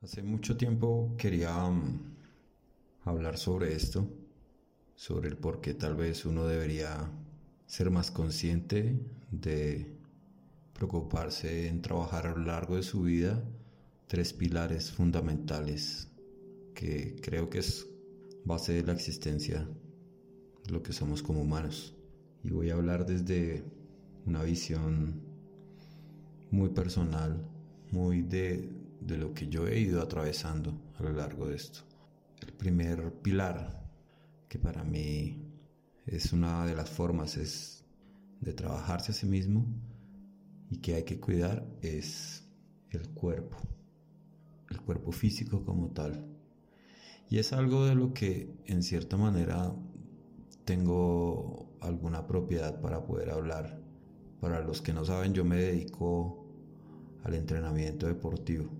Hace 0.00 0.22
mucho 0.22 0.56
tiempo 0.56 1.16
quería 1.18 1.64
um, 1.64 1.98
hablar 3.04 3.36
sobre 3.36 3.74
esto, 3.74 4.08
sobre 4.94 5.28
el 5.28 5.36
por 5.36 5.60
qué 5.60 5.74
tal 5.74 5.96
vez 5.96 6.24
uno 6.24 6.46
debería 6.46 7.10
ser 7.66 7.90
más 7.90 8.12
consciente 8.12 8.96
de 9.32 9.98
preocuparse 10.72 11.66
en 11.66 11.82
trabajar 11.82 12.28
a 12.28 12.36
lo 12.36 12.44
largo 12.44 12.76
de 12.76 12.84
su 12.84 13.02
vida 13.02 13.42
tres 14.06 14.32
pilares 14.32 14.92
fundamentales 14.92 16.06
que 16.76 17.16
creo 17.20 17.50
que 17.50 17.58
es 17.58 17.88
base 18.44 18.74
de 18.74 18.84
la 18.84 18.92
existencia 18.92 19.68
de 20.64 20.70
lo 20.70 20.80
que 20.80 20.92
somos 20.92 21.24
como 21.24 21.42
humanos. 21.42 21.96
Y 22.44 22.50
voy 22.50 22.70
a 22.70 22.74
hablar 22.74 23.04
desde 23.04 23.64
una 24.26 24.44
visión 24.44 25.20
muy 26.52 26.68
personal, 26.68 27.44
muy 27.90 28.22
de, 28.22 28.77
de 29.00 29.16
lo 29.16 29.34
que 29.34 29.48
yo 29.48 29.66
he 29.66 29.78
ido 29.78 30.02
atravesando 30.02 30.80
a 30.98 31.02
lo 31.02 31.12
largo 31.12 31.48
de 31.48 31.56
esto. 31.56 31.80
El 32.40 32.52
primer 32.52 33.12
pilar, 33.22 33.88
que 34.48 34.58
para 34.58 34.84
mí 34.84 35.48
es 36.06 36.32
una 36.32 36.66
de 36.66 36.74
las 36.74 36.88
formas 36.88 37.36
es 37.36 37.84
de 38.40 38.52
trabajarse 38.52 39.12
a 39.12 39.14
sí 39.14 39.26
mismo 39.26 39.66
y 40.70 40.78
que 40.78 40.94
hay 40.94 41.04
que 41.04 41.20
cuidar, 41.20 41.66
es 41.82 42.44
el 42.90 43.08
cuerpo, 43.10 43.56
el 44.70 44.80
cuerpo 44.80 45.12
físico 45.12 45.64
como 45.64 45.90
tal. 45.90 46.26
Y 47.30 47.38
es 47.38 47.52
algo 47.52 47.84
de 47.84 47.94
lo 47.94 48.14
que 48.14 48.54
en 48.66 48.82
cierta 48.82 49.16
manera 49.16 49.74
tengo 50.64 51.76
alguna 51.80 52.26
propiedad 52.26 52.80
para 52.80 53.04
poder 53.04 53.30
hablar. 53.30 53.80
Para 54.40 54.60
los 54.60 54.80
que 54.80 54.92
no 54.92 55.04
saben, 55.04 55.34
yo 55.34 55.44
me 55.44 55.56
dedico 55.56 56.46
al 57.24 57.34
entrenamiento 57.34 58.06
deportivo. 58.06 58.70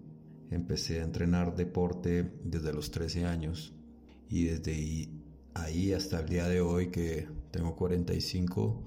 Empecé 0.51 1.01
a 1.01 1.05
entrenar 1.05 1.55
deporte 1.55 2.30
desde 2.43 2.73
los 2.73 2.91
13 2.91 3.25
años 3.27 3.75
y 4.30 4.45
desde 4.45 5.09
ahí 5.55 5.93
hasta 5.93 6.21
el 6.21 6.29
día 6.29 6.49
de 6.49 6.60
hoy 6.60 6.90
que 6.90 7.29
tengo 7.51 7.77
45 7.77 8.82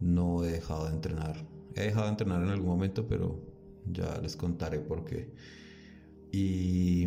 no 0.00 0.44
he 0.44 0.52
dejado 0.52 0.86
de 0.86 0.92
entrenar. 0.92 1.36
He 1.74 1.82
dejado 1.82 2.06
de 2.06 2.10
entrenar 2.12 2.42
en 2.42 2.48
algún 2.48 2.68
momento, 2.68 3.06
pero 3.06 3.40
ya 3.90 4.18
les 4.20 4.36
contaré 4.36 4.80
por 4.80 5.04
qué. 5.04 5.32
Y 6.32 7.04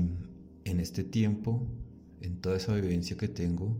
en 0.66 0.80
este 0.80 1.04
tiempo, 1.04 1.68
en 2.22 2.40
toda 2.40 2.58
esa 2.58 2.74
vivencia 2.76 3.18
que 3.18 3.28
tengo, 3.28 3.78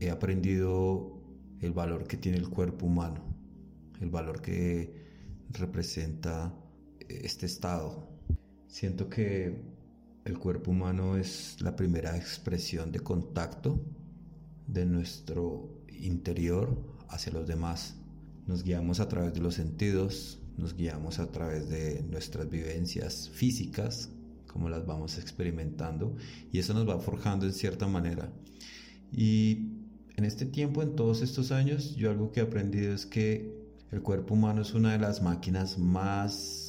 he 0.00 0.10
aprendido 0.10 1.20
el 1.60 1.72
valor 1.72 2.06
que 2.06 2.16
tiene 2.16 2.38
el 2.38 2.48
cuerpo 2.48 2.86
humano, 2.86 3.24
el 4.00 4.10
valor 4.10 4.40
que 4.40 4.94
representa 5.50 6.54
este 7.08 7.46
estado. 7.46 8.13
Siento 8.74 9.08
que 9.08 9.54
el 10.24 10.36
cuerpo 10.36 10.72
humano 10.72 11.16
es 11.16 11.60
la 11.60 11.76
primera 11.76 12.16
expresión 12.16 12.90
de 12.90 12.98
contacto 12.98 13.80
de 14.66 14.84
nuestro 14.84 15.84
interior 16.00 16.76
hacia 17.08 17.32
los 17.32 17.46
demás. 17.46 17.94
Nos 18.48 18.64
guiamos 18.64 18.98
a 18.98 19.06
través 19.06 19.32
de 19.32 19.38
los 19.38 19.54
sentidos, 19.54 20.40
nos 20.58 20.74
guiamos 20.74 21.20
a 21.20 21.30
través 21.30 21.68
de 21.68 22.02
nuestras 22.10 22.50
vivencias 22.50 23.30
físicas, 23.30 24.08
como 24.48 24.68
las 24.68 24.84
vamos 24.84 25.18
experimentando, 25.18 26.16
y 26.50 26.58
eso 26.58 26.74
nos 26.74 26.88
va 26.88 26.98
forjando 26.98 27.46
en 27.46 27.52
cierta 27.52 27.86
manera. 27.86 28.32
Y 29.12 29.68
en 30.16 30.24
este 30.24 30.46
tiempo, 30.46 30.82
en 30.82 30.96
todos 30.96 31.22
estos 31.22 31.52
años, 31.52 31.94
yo 31.94 32.10
algo 32.10 32.32
que 32.32 32.40
he 32.40 32.42
aprendido 32.42 32.92
es 32.92 33.06
que 33.06 33.54
el 33.92 34.02
cuerpo 34.02 34.34
humano 34.34 34.62
es 34.62 34.74
una 34.74 34.90
de 34.90 34.98
las 34.98 35.22
máquinas 35.22 35.78
más 35.78 36.63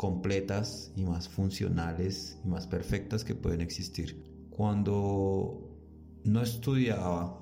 completas 0.00 0.90
y 0.96 1.04
más 1.04 1.28
funcionales 1.28 2.38
y 2.42 2.48
más 2.48 2.66
perfectas 2.66 3.22
que 3.22 3.34
pueden 3.34 3.60
existir. 3.60 4.46
Cuando 4.48 5.78
no 6.24 6.40
estudiaba, 6.40 7.38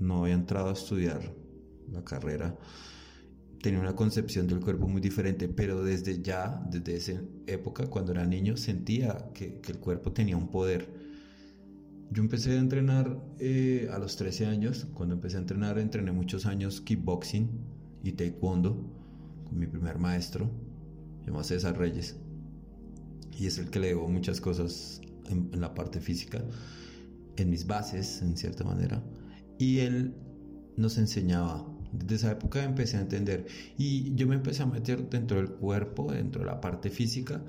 no 0.00 0.22
había 0.22 0.34
entrado 0.34 0.70
a 0.70 0.72
estudiar 0.72 1.32
la 1.92 2.02
carrera, 2.02 2.58
tenía 3.62 3.78
una 3.78 3.94
concepción 3.94 4.48
del 4.48 4.58
cuerpo 4.58 4.88
muy 4.88 5.00
diferente, 5.00 5.46
pero 5.46 5.84
desde 5.84 6.20
ya, 6.20 6.60
desde 6.68 6.96
esa 6.96 7.22
época, 7.46 7.86
cuando 7.86 8.10
era 8.10 8.26
niño, 8.26 8.56
sentía 8.56 9.30
que, 9.32 9.60
el 9.64 9.78
cuerpo 9.78 10.10
tenía 10.10 10.36
un 10.36 10.48
poder. 10.48 10.88
Yo 12.10 12.20
empecé 12.20 12.50
a 12.50 12.58
entrenar 12.58 13.16
eh, 13.38 13.88
a 13.92 14.00
los 14.00 14.16
13 14.16 14.46
años. 14.46 14.88
Cuando 14.92 15.14
empecé 15.14 15.36
a 15.36 15.40
entrenar, 15.40 15.78
entrené 15.78 16.10
muchos 16.10 16.46
años 16.46 16.80
kickboxing 16.80 17.48
y 18.02 18.10
taekwondo 18.10 18.92
con 19.44 19.56
mi 19.56 19.68
primer 19.68 20.00
maestro 20.00 20.50
llama 21.26 21.44
César 21.44 21.78
Reyes, 21.78 22.16
y 23.38 23.46
es 23.46 23.58
el 23.58 23.70
que 23.70 23.80
le 23.80 23.88
debo 23.88 24.08
muchas 24.08 24.40
cosas 24.40 25.00
en, 25.28 25.60
la 25.60 25.74
parte 25.74 26.00
física, 26.00 26.42
en 27.36 27.50
mis 27.50 27.66
bases, 27.66 28.22
en 28.22 28.36
cierta 28.36 28.64
manera, 28.64 29.02
y 29.58 29.80
él 29.80 30.14
nos 30.76 30.98
enseñaba. 30.98 31.66
Desde 31.92 32.14
esa 32.14 32.32
época 32.32 32.64
empecé 32.64 32.96
a 32.96 33.00
entender. 33.00 33.46
Y 33.76 34.14
yo 34.14 34.26
me 34.26 34.34
empecé 34.34 34.62
a 34.62 34.66
meter 34.66 35.10
dentro 35.10 35.36
del 35.36 35.50
cuerpo, 35.50 36.10
dentro 36.10 36.40
de 36.40 36.46
la 36.46 36.60
parte 36.60 36.88
física, 36.88 37.42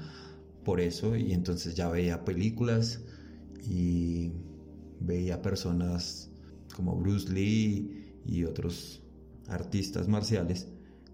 por 0.66 0.79
eso, 0.79 1.16
y 1.16 1.34
entonces 1.34 1.75
ya 1.75 1.90
veía 1.90 2.25
películas 2.25 3.01
y 3.66 4.31
veía 5.00 5.41
personas 5.41 6.29
como 6.75 6.95
Bruce 6.95 7.31
Lee 7.31 8.13
y 8.25 8.44
otros 8.44 9.01
artistas 9.47 10.07
marciales 10.07 10.67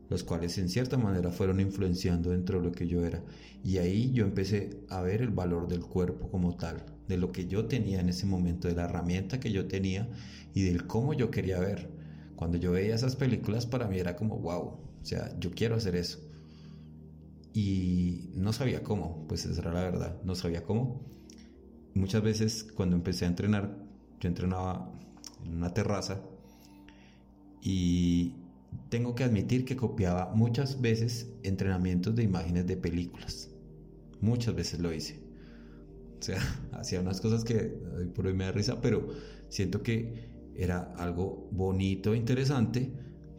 los 0.09 0.23
cuales 0.23 0.57
en 0.57 0.69
cierta 0.69 0.97
manera 0.97 1.29
fueron 1.31 1.59
influenciando 1.59 2.31
dentro 2.31 2.59
de 2.59 2.65
lo 2.65 2.71
que 2.71 2.87
yo 2.87 3.05
era. 3.05 3.23
Y 3.63 3.77
ahí 3.77 4.11
yo 4.11 4.25
empecé 4.25 4.81
a 4.89 5.01
ver 5.01 5.21
el 5.21 5.29
valor 5.29 5.67
del 5.67 5.81
cuerpo 5.81 6.29
como 6.29 6.55
tal, 6.55 6.83
de 7.07 7.17
lo 7.17 7.31
que 7.31 7.47
yo 7.47 7.65
tenía 7.65 7.99
en 7.99 8.09
ese 8.09 8.25
momento, 8.25 8.67
de 8.67 8.75
la 8.75 8.85
herramienta 8.85 9.39
que 9.39 9.51
yo 9.51 9.67
tenía 9.67 10.09
y 10.53 10.63
del 10.63 10.87
cómo 10.87 11.13
yo 11.13 11.29
quería 11.29 11.59
ver. 11.59 11.89
Cuando 12.35 12.57
yo 12.57 12.71
veía 12.71 12.95
esas 12.95 13.15
películas 13.15 13.67
para 13.67 13.87
mí 13.87 13.99
era 13.99 14.15
como, 14.15 14.37
wow, 14.39 14.61
o 15.01 15.05
sea, 15.05 15.37
yo 15.39 15.51
quiero 15.51 15.75
hacer 15.75 15.95
eso. 15.95 16.19
Y 17.53 18.31
no 18.35 18.51
sabía 18.51 18.83
cómo, 18.83 19.27
pues 19.27 19.45
esa 19.45 19.61
era 19.61 19.73
la 19.73 19.81
verdad, 19.81 20.21
no 20.23 20.33
sabía 20.35 20.63
cómo. 20.63 21.05
Muchas 21.93 22.23
veces 22.23 22.63
cuando 22.75 22.95
empecé 22.95 23.25
a 23.25 23.27
entrenar, 23.27 23.77
yo 24.19 24.27
entrenaba 24.27 24.91
en 25.45 25.55
una 25.55 25.73
terraza 25.73 26.21
y 27.61 28.33
tengo 28.89 29.15
que 29.15 29.23
admitir 29.23 29.65
que 29.65 29.75
copiaba 29.75 30.33
muchas 30.33 30.81
veces 30.81 31.31
entrenamientos 31.43 32.15
de 32.15 32.23
imágenes 32.23 32.67
de 32.67 32.77
películas. 32.77 33.49
Muchas 34.21 34.55
veces 34.55 34.79
lo 34.79 34.93
hice. 34.93 35.19
O 36.19 36.23
sea, 36.23 36.39
hacía 36.73 36.99
unas 36.99 37.21
cosas 37.21 37.43
que 37.43 37.73
por 38.15 38.27
hoy 38.27 38.33
me 38.33 38.45
da 38.45 38.51
risa, 38.51 38.81
pero 38.81 39.09
siento 39.47 39.81
que 39.83 40.29
era 40.55 40.93
algo 40.97 41.47
bonito, 41.51 42.15
interesante 42.15 42.91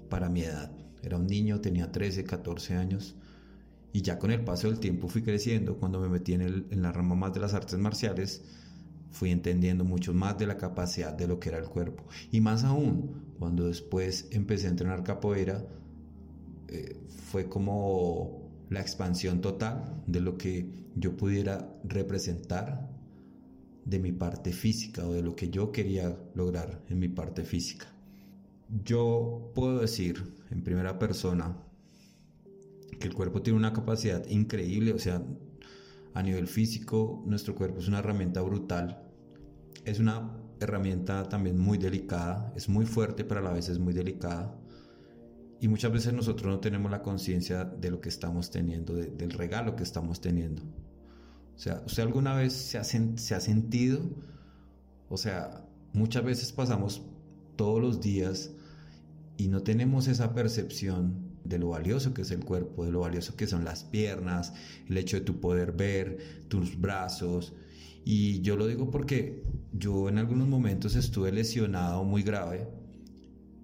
para 0.09 0.29
mi 0.29 0.43
edad. 0.43 0.73
Era 1.03 1.17
un 1.17 1.27
niño, 1.27 1.61
tenía 1.61 1.91
13, 1.91 2.25
14 2.25 2.75
años. 2.75 3.17
Y 3.93 4.03
ya 4.03 4.19
con 4.19 4.31
el 4.31 4.45
paso 4.45 4.69
del 4.69 4.79
tiempo 4.79 5.09
fui 5.09 5.23
creciendo. 5.23 5.77
Cuando 5.77 6.01
me 6.01 6.09
metí 6.09 6.33
en, 6.33 6.43
en 6.43 6.83
la 6.83 6.93
rama 6.93 7.15
más 7.15 7.35
de 7.35 7.41
las 7.41 7.55
artes 7.55 7.79
marciales, 7.79 8.43
fui 9.11 9.31
entendiendo 9.31 9.85
mucho 9.85 10.15
más 10.15 10.39
de 10.39 10.47
la 10.47 10.57
capacidad 10.57 11.13
de 11.13 11.27
lo 11.27 11.41
que 11.41 11.49
era 11.51 11.59
el 11.59 11.69
cuerpo. 11.69 12.05
Y 12.31 12.41
más 12.41 12.65
aún, 12.65 13.35
cuando 13.39 13.67
después 13.67 14.29
empecé 14.31 14.67
a 14.67 14.71
entrenar 14.71 15.03
capoeira, 15.03 15.65
eh, 16.69 16.97
fue 17.31 17.49
como 17.49 18.49
la 18.71 18.81
expansión 18.81 19.41
total 19.41 20.03
de 20.07 20.21
lo 20.21 20.39
que 20.39 20.67
yo 20.95 21.17
pudiera 21.17 21.69
representar 21.85 22.89
de 23.85 23.99
mi 23.99 24.13
parte 24.13 24.53
física 24.53 25.07
o 25.07 25.13
de 25.13 25.23
lo 25.23 25.35
que 25.35 25.51
yo 25.51 25.73
quería 25.73 26.17
lograr 26.35 26.83
en 26.89 27.01
mi 27.01 27.09
parte 27.09 27.45
física. 27.45 27.87
Yo 28.85 29.51
puedo 29.55 29.81
decir 29.81 30.23
en 30.51 30.63
primera 30.63 30.99
persona 30.99 31.57
que 33.01 33.09
el 33.09 33.15
cuerpo 33.15 33.43
tiene 33.43 33.59
una 33.59 33.73
capacidad 33.73 34.25
increíble, 34.29 34.93
o 34.93 34.99
sea, 34.99 35.23
a 36.15 36.23
nivel 36.23 36.47
físico, 36.47 37.23
nuestro 37.27 37.55
cuerpo 37.55 37.81
es 37.81 37.89
una 37.89 37.99
herramienta 38.01 38.41
brutal. 38.43 39.10
Es 39.85 39.99
una 39.99 40.31
herramienta 40.61 41.29
también 41.29 41.59
muy 41.59 41.79
delicada, 41.79 42.53
es 42.55 42.69
muy 42.69 42.87
fuerte, 42.87 43.25
pero 43.25 43.41
a 43.41 43.43
la 43.43 43.53
vez 43.53 43.69
es 43.69 43.79
muy 43.79 43.93
delicada. 43.93 44.55
Y 45.61 45.69
muchas 45.69 45.93
veces 45.93 46.13
nosotros 46.13 46.51
no 46.53 46.61
tenemos 46.61 46.91
la 46.91 47.03
conciencia 47.03 47.65
de 47.65 47.91
lo 47.91 48.01
que 48.01 48.09
estamos 48.09 48.51
teniendo, 48.51 48.95
del 48.95 49.31
regalo 49.31 49.77
que 49.77 49.83
estamos 49.83 50.21
teniendo. 50.21 50.63
O 51.55 51.59
sea, 51.59 51.83
¿usted 51.85 52.03
alguna 52.03 52.35
vez 52.35 52.55
se 52.55 52.79
ha, 52.79 52.85
se 52.85 53.35
ha 53.35 53.41
sentido? 53.41 54.01
O 55.11 55.19
sea, 55.19 55.67
muchas 55.93 56.25
veces 56.25 56.53
pasamos 56.53 57.03
todos 57.57 57.81
los 57.81 58.01
días 58.01 58.53
y 59.37 59.49
no 59.49 59.63
tenemos 59.63 60.09
esa 60.09 60.33
percepción 60.33 61.31
de 61.45 61.59
lo 61.59 61.71
valioso 61.71 62.15
que 62.15 62.23
es 62.23 62.31
el 62.31 62.45
cuerpo, 62.45 62.85
de 62.85 62.93
lo 62.93 63.01
valioso 63.01 63.37
que 63.37 63.47
son 63.47 63.65
las 63.65 63.85
piernas, 63.85 64.53
el 64.89 64.97
hecho 64.97 65.19
de 65.19 65.23
tu 65.23 65.41
poder 65.41 65.73
ver 65.73 66.47
tus 66.49 66.81
brazos. 66.81 67.55
Y 68.05 68.41
yo 68.41 68.57
lo 68.57 68.67
digo 68.67 68.91
porque 68.91 69.43
yo 69.73 70.09
en 70.09 70.19
algunos 70.19 70.49
momentos 70.49 70.97
estuve 70.97 71.33
lesionado 71.33 72.05
muy 72.05 72.23
grave 72.23 72.69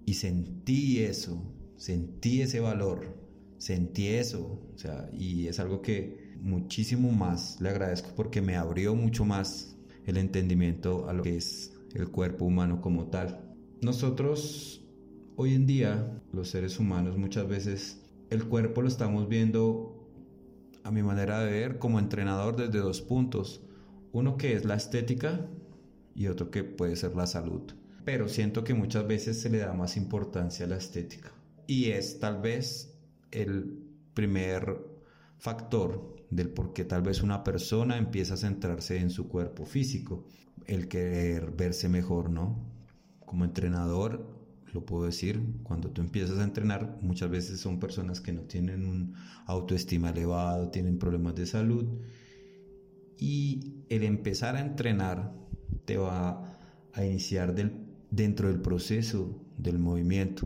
y 0.05 0.13
sentí 0.13 0.99
eso, 0.99 1.41
sentí 1.75 2.41
ese 2.41 2.59
valor, 2.59 3.17
sentí 3.57 4.07
eso, 4.07 4.61
o 4.73 4.77
sea, 4.77 5.09
y 5.11 5.47
es 5.47 5.59
algo 5.59 5.81
que 5.81 6.35
muchísimo 6.41 7.11
más 7.11 7.59
le 7.59 7.69
agradezco 7.69 8.11
porque 8.15 8.41
me 8.41 8.55
abrió 8.55 8.95
mucho 8.95 9.25
más 9.25 9.75
el 10.05 10.17
entendimiento 10.17 11.09
a 11.09 11.13
lo 11.13 11.23
que 11.23 11.35
es 11.35 11.73
el 11.93 12.09
cuerpo 12.09 12.45
humano 12.45 12.79
como 12.81 13.07
tal. 13.07 13.43
Nosotros 13.81 14.85
hoy 15.35 15.53
en 15.53 15.67
día, 15.67 16.21
los 16.31 16.49
seres 16.49 16.79
humanos, 16.79 17.17
muchas 17.17 17.47
veces 17.47 18.01
el 18.29 18.45
cuerpo 18.45 18.81
lo 18.81 18.87
estamos 18.87 19.27
viendo 19.27 20.09
a 20.83 20.91
mi 20.91 21.03
manera 21.03 21.39
de 21.41 21.51
ver 21.51 21.79
como 21.79 21.99
entrenador 21.99 22.55
desde 22.55 22.79
dos 22.79 23.01
puntos. 23.01 23.61
Uno 24.13 24.37
que 24.37 24.53
es 24.53 24.63
la 24.63 24.75
estética 24.75 25.47
y 26.17 26.27
otro 26.27 26.49
que 26.49 26.63
puede 26.63 26.95
ser 26.95 27.15
la 27.15 27.27
salud. 27.27 27.61
Pero 28.03 28.27
siento 28.27 28.63
que 28.63 28.73
muchas 28.73 29.07
veces 29.07 29.39
se 29.39 29.49
le 29.49 29.59
da 29.59 29.73
más 29.73 29.95
importancia 29.97 30.65
a 30.65 30.69
la 30.69 30.77
estética. 30.77 31.31
Y 31.67 31.91
es 31.91 32.19
tal 32.19 32.41
vez 32.41 32.97
el 33.29 33.83
primer 34.15 34.79
factor 35.37 36.15
del 36.31 36.49
por 36.49 36.73
qué 36.73 36.85
tal 36.85 37.03
vez 37.03 37.21
una 37.21 37.43
persona 37.43 37.97
empieza 37.97 38.33
a 38.33 38.37
centrarse 38.37 38.97
en 38.97 39.11
su 39.11 39.27
cuerpo 39.27 39.65
físico, 39.65 40.25
el 40.65 40.87
querer 40.87 41.51
verse 41.51 41.87
mejor, 41.87 42.31
¿no? 42.31 42.65
Como 43.25 43.45
entrenador, 43.45 44.25
lo 44.73 44.85
puedo 44.85 45.05
decir, 45.05 45.39
cuando 45.61 45.91
tú 45.91 46.01
empiezas 46.01 46.39
a 46.39 46.43
entrenar, 46.43 46.97
muchas 47.01 47.29
veces 47.29 47.59
son 47.59 47.79
personas 47.79 48.21
que 48.21 48.33
no 48.33 48.41
tienen 48.41 48.87
un 48.87 49.13
autoestima 49.45 50.09
elevado, 50.09 50.71
tienen 50.71 50.97
problemas 50.97 51.35
de 51.35 51.45
salud, 51.45 51.85
y 53.19 53.83
el 53.89 54.03
empezar 54.03 54.55
a 54.55 54.61
entrenar 54.61 55.46
te 55.87 55.97
va 55.97 56.43
a 56.93 57.05
iniciar 57.05 57.55
del, 57.55 57.71
dentro 58.11 58.49
del 58.49 58.61
proceso 58.61 59.41
del 59.57 59.79
movimiento, 59.79 60.45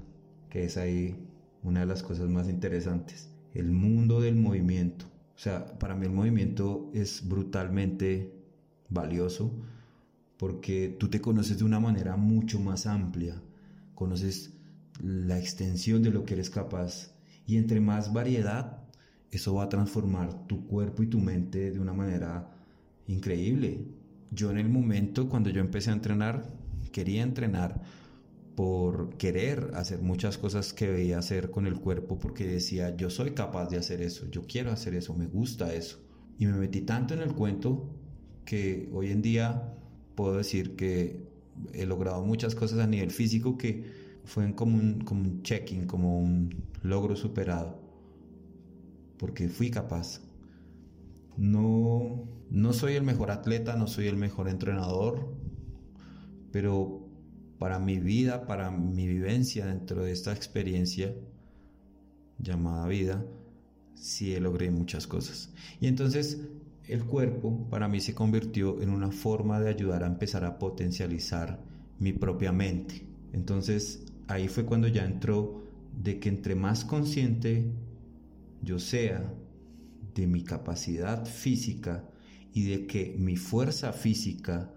que 0.50 0.66
es 0.66 0.78
ahí 0.78 1.16
una 1.64 1.80
de 1.80 1.88
las 1.88 2.04
cosas 2.04 2.30
más 2.30 2.48
interesantes, 2.48 3.34
el 3.56 3.72
mundo 3.72 4.22
del 4.22 4.36
movimiento. 4.36 5.06
O 5.36 5.40
sea, 5.40 5.80
para 5.80 5.96
mí 5.96 6.06
el 6.06 6.12
movimiento 6.12 6.92
es 6.94 7.28
brutalmente 7.28 8.32
valioso 8.88 9.52
porque 10.38 10.96
tú 11.00 11.10
te 11.10 11.22
conoces 11.22 11.58
de 11.58 11.64
una 11.64 11.80
manera 11.80 12.18
mucho 12.18 12.60
más 12.60 12.86
amplia, 12.86 13.42
conoces 13.96 14.54
la 15.02 15.40
extensión 15.40 16.04
de 16.04 16.12
lo 16.12 16.24
que 16.24 16.36
eres 16.36 16.52
capaz 16.52 17.16
y 17.48 17.58
entre 17.58 17.82
más 17.82 18.14
variedad, 18.14 18.84
eso 19.32 19.56
va 19.56 19.64
a 19.64 19.70
transformar 19.70 20.46
tu 20.46 20.68
cuerpo 20.68 21.02
y 21.02 21.08
tu 21.08 21.20
mente 21.20 21.72
de 21.72 21.80
una 21.80 21.94
manera 21.94 22.52
increíble. 23.08 24.00
Yo 24.31 24.50
en 24.50 24.57
el 24.57 24.69
momento 24.69 25.30
cuando 25.30 25.50
yo 25.50 25.62
empecé 25.62 25.89
a 25.89 25.94
entrenar, 25.94 26.48
quería 26.92 27.22
entrenar 27.22 27.81
por 28.56 29.18
querer 29.18 29.72
hacer 29.75 30.01
muchas 30.01 30.38
cosas 30.38 30.74
que 30.74 30.89
veía 30.89 31.18
hacer 31.18 31.51
con 31.51 31.68
el 31.68 31.75
cuerpo 31.80 32.18
porque 32.18 32.45
decía, 32.45 32.95
yo 32.95 33.10
soy 33.10 33.31
capaz 33.31 33.68
de 33.69 33.78
hacer 33.78 34.01
eso, 34.01 34.30
yo 34.30 34.45
quiero 34.48 34.72
hacer 34.72 34.95
eso, 34.95 35.13
me 35.13 35.25
gusta 35.25 35.74
eso. 35.74 36.00
Y 36.38 36.45
me 36.45 36.54
metí 36.54 36.81
tanto 36.81 37.13
en 37.13 37.22
el 37.22 37.33
cuento 37.33 37.89
que 38.45 38.89
hoy 38.94 39.12
en 39.12 39.22
día 39.22 39.74
puedo 40.16 40.38
decir 40.38 40.75
que 40.75 41.27
he 41.74 41.86
logrado 41.86 42.24
muchas 42.24 42.56
cosas 42.56 42.80
a 42.80 42.88
nivel 42.88 43.12
físico 43.12 43.57
que 43.57 43.86
fue 44.25 44.54
como 44.56 44.77
un, 44.77 45.01
como 45.01 45.22
un 45.22 45.44
check-in, 45.44 45.86
como 45.86 46.19
un 46.19 46.63
logro 46.84 47.16
superado, 47.16 47.80
porque 49.18 49.50
fui 49.50 49.69
capaz. 49.69 50.22
No, 51.38 52.27
no 52.51 52.74
soy 52.74 52.95
el 52.95 53.03
mejor 53.03 53.31
atleta, 53.31 53.77
no 53.77 53.88
soy 53.88 54.07
el 54.07 54.18
mejor 54.18 54.50
entrenador, 54.50 55.33
pero 56.51 57.07
para 57.57 57.80
mi 57.80 57.98
vida, 57.98 58.45
para 58.45 58.71
mi 58.71 59.07
vivencia 59.07 59.65
dentro 59.65 60.03
de 60.03 60.12
esta 60.12 60.33
experiencia 60.33 61.15
llamada 62.39 62.88
vida, 62.88 63.25
sí 63.95 64.38
logré 64.38 64.69
muchas 64.69 65.07
cosas. 65.07 65.53
Y 65.80 65.88
entonces 65.88 66.42
el 66.88 67.06
cuerpo 67.06 67.69
para 67.69 67.88
mí 67.88 68.01
se 68.01 68.13
convirtió 68.13 68.81
en 68.81 68.89
una 68.89 69.12
forma 69.12 69.62
de 69.62 69.69
ayudar 69.69 70.03
a 70.03 70.07
empezar 70.07 70.44
a 70.44 70.59
potencializar 70.59 71.63
mi 72.00 72.12
propia 72.12 72.51
mente. 72.51 73.06
Entonces 73.31 74.03
ahí 74.27 74.50
fue 74.50 74.65
cuando 74.65 74.89
ya 74.89 75.06
entró 75.06 75.63
de 76.03 76.19
que 76.19 76.27
entre 76.27 76.56
más 76.56 76.83
consciente 76.83 77.71
yo 78.62 78.77
sea 78.77 79.33
de 80.15 80.27
mi 80.27 80.44
capacidad 80.44 81.25
física 81.25 82.11
y 82.53 82.69
de 82.69 82.88
que 82.88 83.15
mi 83.18 83.36
fuerza 83.38 83.94
física 83.94 84.74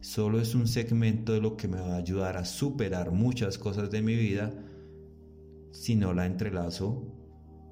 solo 0.00 0.40
es 0.40 0.54
un 0.54 0.68
segmento 0.68 1.32
de 1.32 1.40
lo 1.40 1.56
que 1.56 1.68
me 1.68 1.80
va 1.80 1.94
a 1.94 1.98
ayudar 1.98 2.36
a 2.36 2.44
superar 2.44 3.10
muchas 3.10 3.58
cosas 3.58 3.90
de 3.90 4.02
mi 4.02 4.14
vida 4.14 4.52
si 5.72 5.96
no 5.96 6.14
la 6.14 6.26
entrelazo 6.26 7.12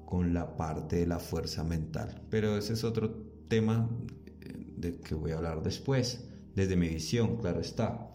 con 0.05 0.33
la 0.33 0.55
parte 0.55 0.97
de 0.97 1.07
la 1.07 1.19
fuerza 1.19 1.63
mental. 1.63 2.21
Pero 2.29 2.57
ese 2.57 2.73
es 2.73 2.83
otro 2.83 3.11
tema 3.47 3.89
eh, 4.41 4.73
de 4.77 4.99
que 4.99 5.15
voy 5.15 5.31
a 5.31 5.37
hablar 5.37 5.63
después, 5.63 6.27
desde 6.55 6.75
mi 6.75 6.89
visión, 6.89 7.37
claro 7.37 7.61
está. 7.61 8.11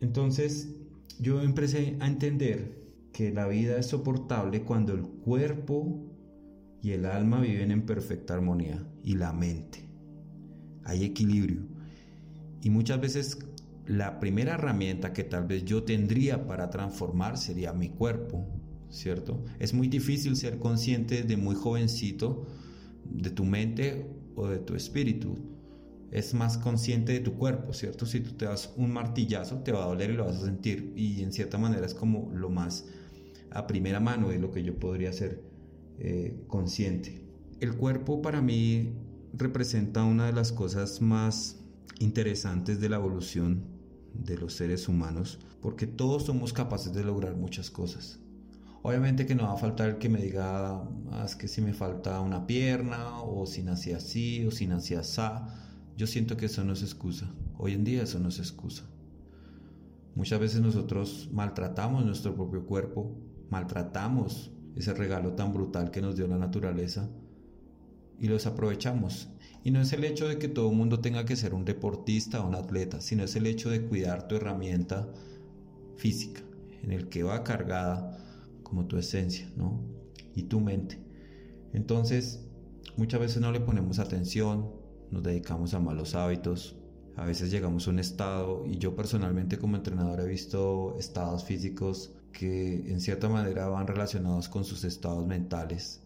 Entonces, 0.00 0.74
yo 1.18 1.42
empecé 1.42 1.96
a 2.00 2.06
entender 2.06 2.80
que 3.12 3.30
la 3.32 3.46
vida 3.46 3.78
es 3.78 3.86
soportable 3.86 4.62
cuando 4.62 4.92
el 4.94 5.02
cuerpo 5.02 6.10
y 6.82 6.92
el 6.92 7.04
alma 7.04 7.40
viven 7.40 7.70
en 7.70 7.84
perfecta 7.84 8.34
armonía 8.34 8.86
y 9.02 9.14
la 9.14 9.32
mente. 9.32 9.89
Hay 10.84 11.04
equilibrio. 11.04 11.62
Y 12.62 12.70
muchas 12.70 13.00
veces 13.00 13.38
la 13.86 14.20
primera 14.20 14.54
herramienta 14.54 15.12
que 15.12 15.24
tal 15.24 15.46
vez 15.46 15.64
yo 15.64 15.82
tendría 15.82 16.46
para 16.46 16.70
transformar 16.70 17.38
sería 17.38 17.72
mi 17.72 17.88
cuerpo, 17.88 18.46
¿cierto? 18.88 19.44
Es 19.58 19.74
muy 19.74 19.88
difícil 19.88 20.36
ser 20.36 20.58
consciente 20.58 21.22
de 21.22 21.36
muy 21.36 21.54
jovencito 21.54 22.46
de 23.04 23.30
tu 23.30 23.44
mente 23.44 24.06
o 24.36 24.46
de 24.48 24.58
tu 24.58 24.74
espíritu. 24.74 25.36
Es 26.10 26.34
más 26.34 26.58
consciente 26.58 27.12
de 27.12 27.20
tu 27.20 27.34
cuerpo, 27.34 27.72
¿cierto? 27.72 28.06
Si 28.06 28.20
tú 28.20 28.32
te 28.32 28.44
das 28.44 28.72
un 28.76 28.92
martillazo, 28.92 29.58
te 29.58 29.72
va 29.72 29.84
a 29.84 29.86
doler 29.86 30.10
y 30.10 30.14
lo 30.14 30.26
vas 30.26 30.36
a 30.36 30.44
sentir. 30.44 30.92
Y 30.96 31.22
en 31.22 31.32
cierta 31.32 31.58
manera 31.58 31.86
es 31.86 31.94
como 31.94 32.30
lo 32.34 32.50
más 32.50 32.86
a 33.50 33.66
primera 33.66 34.00
mano 34.00 34.28
de 34.28 34.38
lo 34.38 34.50
que 34.50 34.62
yo 34.62 34.78
podría 34.78 35.12
ser 35.12 35.42
eh, 35.98 36.44
consciente. 36.46 37.22
El 37.60 37.76
cuerpo 37.76 38.22
para 38.22 38.40
mí 38.40 38.92
representa 39.32 40.04
una 40.04 40.26
de 40.26 40.32
las 40.32 40.52
cosas 40.52 41.00
más 41.00 41.60
interesantes 41.98 42.80
de 42.80 42.88
la 42.88 42.96
evolución 42.96 43.64
de 44.14 44.36
los 44.36 44.54
seres 44.54 44.88
humanos, 44.88 45.38
porque 45.60 45.86
todos 45.86 46.24
somos 46.24 46.52
capaces 46.52 46.92
de 46.92 47.04
lograr 47.04 47.36
muchas 47.36 47.70
cosas. 47.70 48.18
Obviamente 48.82 49.26
que 49.26 49.34
no 49.34 49.44
va 49.44 49.52
a 49.52 49.58
faltar 49.58 49.90
el 49.90 49.98
que 49.98 50.08
me 50.08 50.20
diga, 50.20 50.82
ah, 51.10 51.22
es 51.24 51.36
que 51.36 51.48
si 51.48 51.60
me 51.60 51.74
falta 51.74 52.20
una 52.20 52.46
pierna, 52.46 53.20
o 53.20 53.44
si 53.46 53.62
nací 53.62 53.92
así, 53.92 54.46
o 54.46 54.50
si 54.50 54.66
nací 54.66 54.94
así. 54.94 55.20
Yo 55.96 56.06
siento 56.06 56.38
que 56.38 56.46
eso 56.46 56.64
no 56.64 56.72
es 56.72 56.82
excusa. 56.82 57.30
Hoy 57.58 57.74
en 57.74 57.84
día 57.84 58.02
eso 58.02 58.18
no 58.18 58.30
es 58.30 58.38
excusa. 58.38 58.84
Muchas 60.14 60.40
veces 60.40 60.62
nosotros 60.62 61.28
maltratamos 61.30 62.06
nuestro 62.06 62.34
propio 62.34 62.64
cuerpo, 62.64 63.14
maltratamos 63.50 64.50
ese 64.76 64.94
regalo 64.94 65.34
tan 65.34 65.52
brutal 65.52 65.90
que 65.90 66.00
nos 66.00 66.16
dio 66.16 66.26
la 66.26 66.38
naturaleza 66.38 67.10
y 68.20 68.28
los 68.28 68.46
aprovechamos. 68.46 69.30
Y 69.64 69.70
no 69.70 69.80
es 69.80 69.92
el 69.92 70.04
hecho 70.04 70.28
de 70.28 70.38
que 70.38 70.48
todo 70.48 70.70
el 70.70 70.76
mundo 70.76 71.00
tenga 71.00 71.24
que 71.24 71.36
ser 71.36 71.54
un 71.54 71.64
deportista 71.64 72.40
o 72.40 72.48
un 72.48 72.54
atleta, 72.54 73.00
sino 73.00 73.24
es 73.24 73.34
el 73.36 73.46
hecho 73.46 73.70
de 73.70 73.86
cuidar 73.86 74.28
tu 74.28 74.36
herramienta 74.36 75.08
física, 75.96 76.42
en 76.82 76.92
el 76.92 77.08
que 77.08 77.22
va 77.22 77.44
cargada 77.44 78.18
como 78.62 78.86
tu 78.86 78.96
esencia, 78.96 79.50
¿no? 79.56 79.80
Y 80.34 80.44
tu 80.44 80.60
mente. 80.60 80.98
Entonces, 81.72 82.46
muchas 82.96 83.20
veces 83.20 83.40
no 83.40 83.52
le 83.52 83.60
ponemos 83.60 83.98
atención, 83.98 84.70
nos 85.10 85.22
dedicamos 85.22 85.74
a 85.74 85.80
malos 85.80 86.14
hábitos, 86.14 86.76
a 87.16 87.24
veces 87.24 87.50
llegamos 87.50 87.86
a 87.86 87.90
un 87.90 87.98
estado, 87.98 88.64
y 88.66 88.78
yo 88.78 88.96
personalmente 88.96 89.58
como 89.58 89.76
entrenador 89.76 90.20
he 90.20 90.26
visto 90.26 90.96
estados 90.98 91.44
físicos 91.44 92.14
que 92.32 92.90
en 92.90 93.00
cierta 93.00 93.28
manera 93.28 93.68
van 93.68 93.86
relacionados 93.86 94.48
con 94.48 94.64
sus 94.64 94.84
estados 94.84 95.26
mentales 95.26 96.02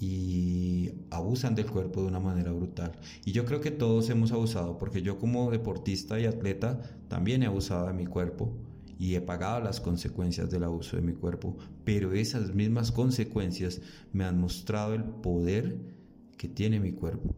y 0.00 0.90
abusan 1.10 1.54
del 1.54 1.66
cuerpo 1.66 2.02
de 2.02 2.08
una 2.08 2.20
manera 2.20 2.52
brutal. 2.52 2.92
Y 3.24 3.32
yo 3.32 3.44
creo 3.44 3.60
que 3.60 3.70
todos 3.70 4.10
hemos 4.10 4.32
abusado, 4.32 4.78
porque 4.78 5.02
yo 5.02 5.18
como 5.18 5.50
deportista 5.50 6.18
y 6.18 6.26
atleta 6.26 6.80
también 7.08 7.42
he 7.42 7.46
abusado 7.46 7.86
de 7.86 7.92
mi 7.92 8.06
cuerpo 8.06 8.52
y 8.98 9.14
he 9.14 9.20
pagado 9.20 9.60
las 9.60 9.80
consecuencias 9.80 10.50
del 10.50 10.64
abuso 10.64 10.96
de 10.96 11.02
mi 11.02 11.12
cuerpo, 11.12 11.56
pero 11.84 12.12
esas 12.12 12.54
mismas 12.54 12.92
consecuencias 12.92 13.80
me 14.12 14.24
han 14.24 14.40
mostrado 14.40 14.94
el 14.94 15.04
poder 15.04 15.78
que 16.36 16.48
tiene 16.48 16.80
mi 16.80 16.92
cuerpo. 16.92 17.34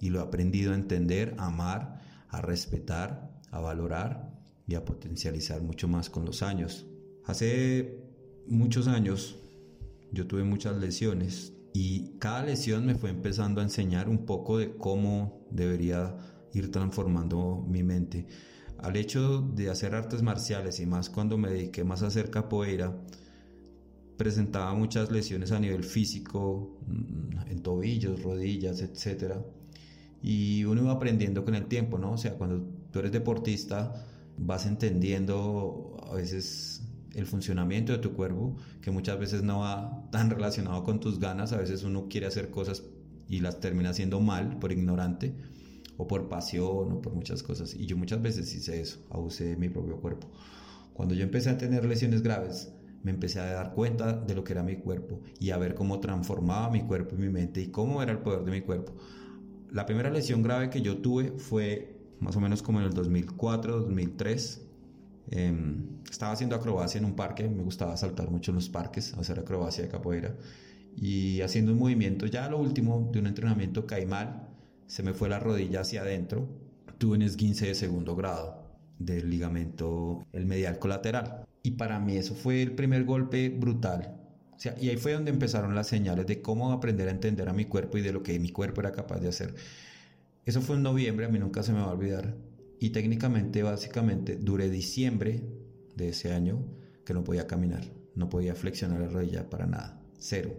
Y 0.00 0.10
lo 0.10 0.20
he 0.20 0.22
aprendido 0.22 0.72
a 0.72 0.76
entender, 0.76 1.34
a 1.38 1.46
amar, 1.46 2.00
a 2.28 2.40
respetar, 2.40 3.40
a 3.50 3.60
valorar 3.60 4.30
y 4.66 4.74
a 4.74 4.84
potencializar 4.84 5.62
mucho 5.62 5.88
más 5.88 6.10
con 6.10 6.24
los 6.24 6.42
años. 6.42 6.86
Hace 7.24 7.98
muchos 8.46 8.86
años 8.86 9.36
yo 10.12 10.26
tuve 10.26 10.44
muchas 10.44 10.76
lesiones, 10.76 11.52
y 11.72 12.18
cada 12.18 12.44
lesión 12.44 12.86
me 12.86 12.94
fue 12.94 13.10
empezando 13.10 13.60
a 13.60 13.64
enseñar 13.64 14.08
un 14.08 14.24
poco 14.24 14.58
de 14.58 14.76
cómo 14.76 15.46
debería 15.50 16.16
ir 16.52 16.70
transformando 16.70 17.64
mi 17.68 17.82
mente. 17.82 18.26
Al 18.78 18.96
hecho 18.96 19.42
de 19.42 19.70
hacer 19.70 19.94
artes 19.94 20.22
marciales 20.22 20.80
y 20.80 20.86
más 20.86 21.10
cuando 21.10 21.36
me 21.36 21.50
dediqué 21.50 21.84
más 21.84 22.02
a 22.02 22.06
hacer 22.06 22.30
capoeira, 22.30 22.96
presentaba 24.16 24.74
muchas 24.74 25.10
lesiones 25.10 25.52
a 25.52 25.60
nivel 25.60 25.84
físico, 25.84 26.78
mm, 26.86 27.50
en 27.50 27.62
tobillos, 27.62 28.22
rodillas, 28.22 28.80
etc. 28.82 29.34
Y 30.22 30.64
uno 30.64 30.82
iba 30.82 30.92
aprendiendo 30.92 31.44
con 31.44 31.54
el 31.54 31.66
tiempo, 31.66 31.98
¿no? 31.98 32.12
O 32.12 32.18
sea, 32.18 32.34
cuando 32.34 32.68
tú 32.90 32.98
eres 32.98 33.12
deportista, 33.12 34.04
vas 34.36 34.66
entendiendo 34.66 35.96
a 36.08 36.14
veces 36.14 36.77
el 37.14 37.26
funcionamiento 37.26 37.92
de 37.92 37.98
tu 37.98 38.12
cuerpo, 38.12 38.56
que 38.80 38.90
muchas 38.90 39.18
veces 39.18 39.42
no 39.42 39.60
va 39.60 40.08
tan 40.10 40.30
relacionado 40.30 40.84
con 40.84 41.00
tus 41.00 41.18
ganas, 41.18 41.52
a 41.52 41.58
veces 41.58 41.82
uno 41.84 42.08
quiere 42.08 42.26
hacer 42.26 42.50
cosas 42.50 42.84
y 43.28 43.40
las 43.40 43.60
termina 43.60 43.90
haciendo 43.90 44.20
mal 44.20 44.58
por 44.58 44.72
ignorante 44.72 45.34
o 45.96 46.06
por 46.06 46.28
pasión 46.28 46.92
o 46.92 47.02
por 47.02 47.14
muchas 47.14 47.42
cosas. 47.42 47.74
Y 47.74 47.86
yo 47.86 47.96
muchas 47.96 48.22
veces 48.22 48.54
hice 48.54 48.80
eso, 48.80 49.00
abusé 49.10 49.44
de 49.44 49.56
mi 49.56 49.68
propio 49.68 49.96
cuerpo. 49.96 50.28
Cuando 50.94 51.14
yo 51.14 51.24
empecé 51.24 51.50
a 51.50 51.58
tener 51.58 51.84
lesiones 51.84 52.22
graves, 52.22 52.72
me 53.02 53.10
empecé 53.10 53.40
a 53.40 53.52
dar 53.52 53.72
cuenta 53.72 54.12
de 54.12 54.34
lo 54.34 54.44
que 54.44 54.52
era 54.52 54.62
mi 54.62 54.76
cuerpo 54.76 55.20
y 55.38 55.50
a 55.50 55.58
ver 55.58 55.74
cómo 55.74 56.00
transformaba 56.00 56.70
mi 56.70 56.82
cuerpo 56.82 57.14
y 57.14 57.18
mi 57.18 57.28
mente 57.28 57.60
y 57.60 57.68
cómo 57.68 58.02
era 58.02 58.12
el 58.12 58.18
poder 58.18 58.44
de 58.44 58.50
mi 58.50 58.62
cuerpo. 58.62 58.92
La 59.70 59.86
primera 59.86 60.10
lesión 60.10 60.42
grave 60.42 60.70
que 60.70 60.80
yo 60.80 60.98
tuve 60.98 61.32
fue 61.36 61.98
más 62.20 62.36
o 62.36 62.40
menos 62.40 62.62
como 62.62 62.80
en 62.80 62.86
el 62.86 62.94
2004, 62.94 63.80
2003. 63.80 64.67
Em, 65.30 66.02
estaba 66.10 66.32
haciendo 66.32 66.56
acrobacia 66.56 66.98
en 66.98 67.04
un 67.04 67.14
parque, 67.14 67.48
me 67.48 67.62
gustaba 67.62 67.96
saltar 67.96 68.30
mucho 68.30 68.50
en 68.50 68.56
los 68.56 68.68
parques, 68.68 69.14
hacer 69.14 69.38
acrobacia 69.38 69.84
de 69.84 69.90
capoeira. 69.90 70.34
Y 70.96 71.40
haciendo 71.42 71.72
un 71.72 71.78
movimiento, 71.78 72.26
ya 72.26 72.48
lo 72.48 72.58
último 72.58 73.10
de 73.12 73.20
un 73.20 73.26
entrenamiento 73.26 73.86
caí 73.86 74.06
mal, 74.06 74.48
se 74.86 75.02
me 75.02 75.12
fue 75.12 75.28
la 75.28 75.38
rodilla 75.38 75.82
hacia 75.82 76.00
adentro, 76.02 76.48
tuve 76.98 77.16
un 77.16 77.22
esguince 77.22 77.66
de 77.66 77.74
segundo 77.74 78.16
grado 78.16 78.68
del 78.98 79.30
ligamento 79.30 80.26
el 80.32 80.46
medial 80.46 80.78
colateral. 80.78 81.46
Y 81.62 81.72
para 81.72 81.98
mí 82.00 82.16
eso 82.16 82.34
fue 82.34 82.62
el 82.62 82.72
primer 82.72 83.04
golpe 83.04 83.48
brutal. 83.50 84.16
O 84.56 84.58
sea, 84.58 84.74
y 84.80 84.88
ahí 84.88 84.96
fue 84.96 85.12
donde 85.12 85.30
empezaron 85.30 85.74
las 85.74 85.86
señales 85.86 86.26
de 86.26 86.42
cómo 86.42 86.72
aprender 86.72 87.08
a 87.08 87.12
entender 87.12 87.48
a 87.48 87.52
mi 87.52 87.66
cuerpo 87.66 87.98
y 87.98 88.02
de 88.02 88.12
lo 88.12 88.22
que 88.22 88.38
mi 88.40 88.50
cuerpo 88.50 88.80
era 88.80 88.90
capaz 88.90 89.20
de 89.20 89.28
hacer. 89.28 89.54
Eso 90.44 90.62
fue 90.62 90.76
en 90.76 90.82
noviembre, 90.82 91.26
a 91.26 91.28
mí 91.28 91.38
nunca 91.38 91.62
se 91.62 91.72
me 91.72 91.80
va 91.80 91.86
a 91.86 91.92
olvidar. 91.92 92.34
Y 92.80 92.90
técnicamente, 92.90 93.62
básicamente, 93.62 94.36
duré 94.36 94.70
diciembre 94.70 95.42
de 95.96 96.10
ese 96.10 96.32
año 96.32 96.64
que 97.04 97.14
no 97.14 97.24
podía 97.24 97.46
caminar, 97.46 97.82
no 98.14 98.28
podía 98.28 98.54
flexionar 98.54 99.00
la 99.00 99.08
rodilla 99.08 99.50
para 99.50 99.66
nada, 99.66 100.00
cero, 100.18 100.54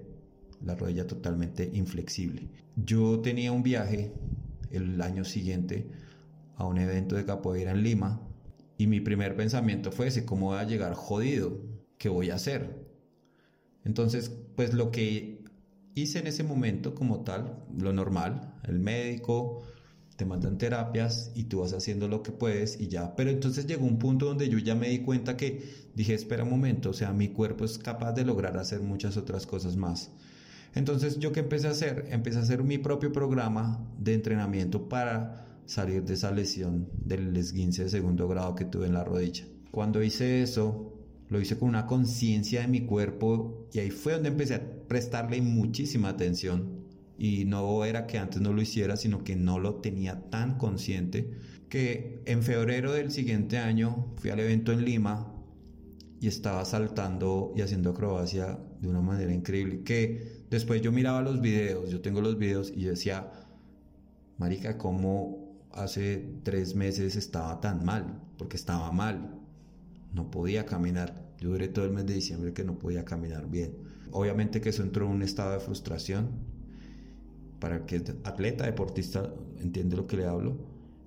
la 0.64 0.76
rodilla 0.76 1.08
totalmente 1.08 1.70
inflexible. 1.74 2.50
Yo 2.76 3.20
tenía 3.22 3.52
un 3.52 3.64
viaje 3.64 4.12
el 4.72 5.02
año 5.02 5.24
siguiente 5.24 5.88
a 6.56 6.66
un 6.66 6.78
evento 6.78 7.16
de 7.16 7.26
capoeira 7.26 7.72
en 7.72 7.84
Lima 7.84 8.22
y 8.78 8.88
mi 8.88 9.00
primer 9.00 9.36
pensamiento 9.36 9.92
fue 9.92 10.08
ese, 10.08 10.26
¿cómo 10.26 10.48
voy 10.48 10.60
a 10.60 10.64
llegar 10.64 10.94
jodido? 10.94 11.62
¿Qué 11.98 12.10
voy 12.10 12.30
a 12.30 12.36
hacer? 12.36 12.88
Entonces, 13.86 14.30
pues 14.56 14.74
lo 14.74 14.92
que 14.92 15.44
hice 15.96 16.20
en 16.20 16.28
ese 16.28 16.44
momento 16.44 16.96
como 16.96 17.24
tal, 17.24 17.66
lo 17.78 17.94
normal, 17.94 18.56
el 18.64 18.80
médico, 18.80 19.64
te 20.20 20.26
mandan 20.26 20.58
terapias 20.58 21.32
y 21.34 21.46
tú 21.46 21.62
vas 21.62 21.72
haciendo 21.72 22.10
lo 22.10 22.24
que 22.24 22.34
puedes 22.34 22.78
y 22.82 22.90
ya. 22.90 23.16
Pero 23.16 23.30
entonces 23.30 23.66
llegó 23.66 23.86
un 23.86 23.98
punto 24.00 24.26
donde 24.26 24.50
yo 24.50 24.58
ya 24.58 24.76
me 24.76 24.90
di 24.90 25.00
cuenta 25.00 25.38
que 25.38 25.64
dije, 25.96 26.14
espera 26.14 26.44
un 26.44 26.50
momento, 26.50 26.90
o 26.90 26.94
sea, 26.94 27.14
mi 27.14 27.30
cuerpo 27.30 27.64
es 27.64 27.78
capaz 27.78 28.12
de 28.12 28.26
lograr 28.26 28.58
hacer 28.58 28.82
muchas 28.82 29.16
otras 29.16 29.48
cosas 29.48 29.78
más. 29.78 30.12
Entonces 30.76 31.20
yo 31.20 31.32
qué 31.32 31.40
empecé 31.40 31.68
a 31.68 31.72
hacer? 31.72 32.08
Empecé 32.12 32.40
a 32.40 32.42
hacer 32.42 32.64
mi 32.64 32.78
propio 32.78 33.14
programa 33.14 33.80
de 33.98 34.14
entrenamiento 34.14 34.90
para 34.90 35.48
salir 35.66 36.04
de 36.04 36.16
esa 36.16 36.32
lesión 36.32 36.90
del 37.06 37.34
esguince 37.38 37.86
de 37.86 37.90
segundo 37.90 38.28
grado 38.28 38.56
que 38.56 38.66
tuve 38.66 38.88
en 38.88 38.96
la 38.96 39.06
rodilla. 39.06 39.46
Cuando 39.72 40.04
hice 40.04 40.42
eso, 40.44 41.00
lo 41.30 41.40
hice 41.40 41.58
con 41.58 41.70
una 41.70 41.88
conciencia 41.88 42.60
de 42.60 42.68
mi 42.68 42.82
cuerpo 42.82 43.70
y 43.72 43.80
ahí 43.80 43.90
fue 43.90 44.14
donde 44.14 44.30
empecé 44.30 44.56
a 44.56 44.88
prestarle 44.90 45.42
muchísima 45.42 46.10
atención. 46.10 46.79
Y 47.20 47.46
no 47.46 47.86
era 47.86 48.08
que 48.08 48.18
antes 48.18 48.42
no 48.42 48.54
lo 48.54 48.62
hiciera, 48.62 48.96
sino 48.98 49.24
que 49.24 49.36
no 49.36 49.60
lo 49.60 49.76
tenía 49.76 50.30
tan 50.30 50.58
consciente 50.58 51.30
que 51.70 52.24
en 52.26 52.42
febrero 52.42 52.94
del 52.94 53.12
siguiente 53.12 53.60
año 53.60 54.14
fui 54.16 54.32
al 54.32 54.40
evento 54.40 54.72
en 54.72 54.86
Lima 54.86 55.36
y 56.20 56.28
estaba 56.28 56.66
saltando 56.66 57.54
y 57.56 57.62
haciendo 57.62 57.92
acrobacia 57.92 58.58
de 58.82 58.88
una 58.88 59.02
manera 59.02 59.34
increíble 59.34 59.84
que 59.84 60.46
después 60.50 60.82
yo 60.82 60.92
miraba 60.92 61.22
los 61.22 61.42
videos, 61.42 61.92
yo 61.92 62.02
tengo 62.02 62.22
los 62.22 62.40
videos 62.40 62.74
y 62.76 62.86
decía, 62.86 63.32
marica, 64.38 64.78
¿cómo 64.78 65.50
hace 65.72 66.40
tres 66.44 66.76
meses 66.76 67.16
estaba 67.16 67.60
tan 67.62 67.86
mal, 67.86 68.22
porque 68.38 68.58
estaba 68.58 68.92
mal, 68.92 69.40
no 70.14 70.32
podía 70.32 70.66
caminar. 70.66 71.30
Yo 71.40 71.50
duré 71.50 71.68
todo 71.68 71.86
el 71.86 71.92
mes 71.92 72.06
de 72.06 72.16
diciembre 72.16 72.54
que 72.54 72.64
no 72.64 72.78
podía 72.80 73.06
caminar 73.06 73.50
bien. 73.50 73.78
Obviamente 74.12 74.62
que 74.62 74.70
eso 74.70 74.84
entró 74.84 75.06
en 75.06 75.12
un 75.14 75.22
estado 75.22 75.54
de 75.54 75.60
frustración. 75.60 76.30
Para 77.60 77.86
que 77.86 78.02
atleta, 78.24 78.66
deportista, 78.66 79.34
entiende 79.60 79.96
lo 79.96 80.08
que 80.08 80.18
le 80.18 80.26
hablo. 80.26 80.58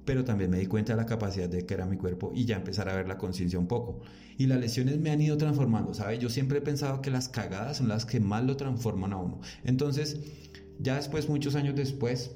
Pero 0.05 0.25
también 0.25 0.51
me 0.51 0.59
di 0.59 0.67
cuenta 0.67 0.95
de 0.95 0.97
la 0.97 1.07
capacidad 1.07 1.49
de 1.49 1.65
que 1.65 1.75
era 1.75 1.87
mi 1.87 1.97
cuerpo 1.97 2.33
y 2.35 2.45
ya 2.45 2.57
empezar 2.57 2.89
a 2.89 2.97
ver 2.97 3.07
la 3.07 3.19
conciencia 3.19 3.59
un 3.59 3.69
poco. 3.69 4.01
Y 4.37 4.47
las 4.47 4.59
lesiones 4.59 4.99
me 4.99 5.11
han 5.11 5.21
ido 5.21 5.37
transformando, 5.37 5.95
¿sabes? 5.95 6.19
Yo 6.19 6.29
siempre 6.29 6.59
he 6.59 6.61
pensado 6.61 7.03
que 7.03 7.11
las 7.11 7.29
cagadas 7.29 7.77
son 7.77 7.89
las 7.89 8.05
que 8.05 8.19
más 8.19 8.45
lo 8.45 8.57
transforman 8.57 9.13
a 9.13 9.19
uno. 9.19 9.41
Entonces, 9.63 10.19
ya 10.81 10.97
después, 10.97 11.29
muchos 11.29 11.55
años 11.55 11.77
después, 11.77 12.33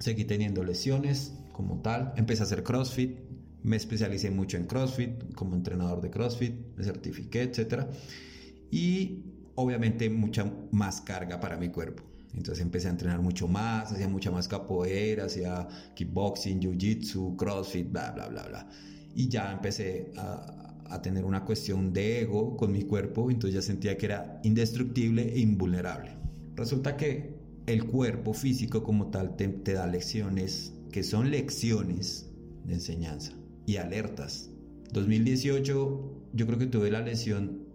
seguí 0.00 0.24
teniendo 0.24 0.64
lesiones 0.64 1.34
como 1.52 1.80
tal, 1.82 2.12
empecé 2.16 2.42
a 2.42 2.46
hacer 2.46 2.64
CrossFit, 2.64 3.18
me 3.62 3.76
especialicé 3.76 4.30
mucho 4.30 4.56
en 4.56 4.66
CrossFit 4.66 5.34
como 5.34 5.54
entrenador 5.54 6.00
de 6.00 6.10
CrossFit, 6.10 6.54
me 6.76 6.82
certifiqué, 6.82 7.42
etc. 7.42 7.86
Y 8.70 9.22
obviamente 9.54 10.10
mucha 10.10 10.50
más 10.72 11.00
carga 11.00 11.38
para 11.38 11.56
mi 11.56 11.68
cuerpo. 11.68 12.02
Entonces 12.34 12.62
empecé 12.62 12.88
a 12.88 12.90
entrenar 12.90 13.20
mucho 13.20 13.46
más, 13.48 13.92
hacía 13.92 14.08
mucha 14.08 14.30
más 14.30 14.48
capoeira, 14.48 15.26
hacía 15.26 15.68
kickboxing, 15.94 16.60
jiu-jitsu, 16.60 17.36
CrossFit, 17.36 17.90
bla, 17.90 18.10
bla, 18.12 18.28
bla, 18.28 18.42
bla. 18.48 18.68
Y 19.14 19.28
ya 19.28 19.52
empecé 19.52 20.12
a, 20.16 20.84
a, 20.88 21.02
tener 21.02 21.24
una 21.24 21.44
cuestión 21.44 21.92
de 21.92 22.22
ego 22.22 22.56
con 22.56 22.72
mi 22.72 22.82
cuerpo, 22.84 23.30
entonces 23.30 23.54
ya 23.54 23.62
sentía 23.62 23.98
que 23.98 24.06
era 24.06 24.40
indestructible 24.42 25.34
e 25.34 25.40
invulnerable. 25.40 26.12
Resulta 26.56 26.96
que 26.96 27.42
el 27.66 27.84
cuerpo 27.84 28.34
físico 28.34 28.82
como 28.82 29.10
tal 29.10 29.36
te, 29.36 29.72
da 29.72 29.86
lecciones 29.86 30.74
que 30.90 31.02
son 31.02 31.30
lecciones 31.30 32.30
de 32.64 32.74
enseñanza 32.74 33.32
y 33.66 33.76
alertas. 33.76 34.50
2018 34.92 36.28
yo 36.32 36.46
creo 36.46 36.58
que 36.58 36.66
tuve 36.66 36.90
la 36.90 37.00
lesión 37.00 37.68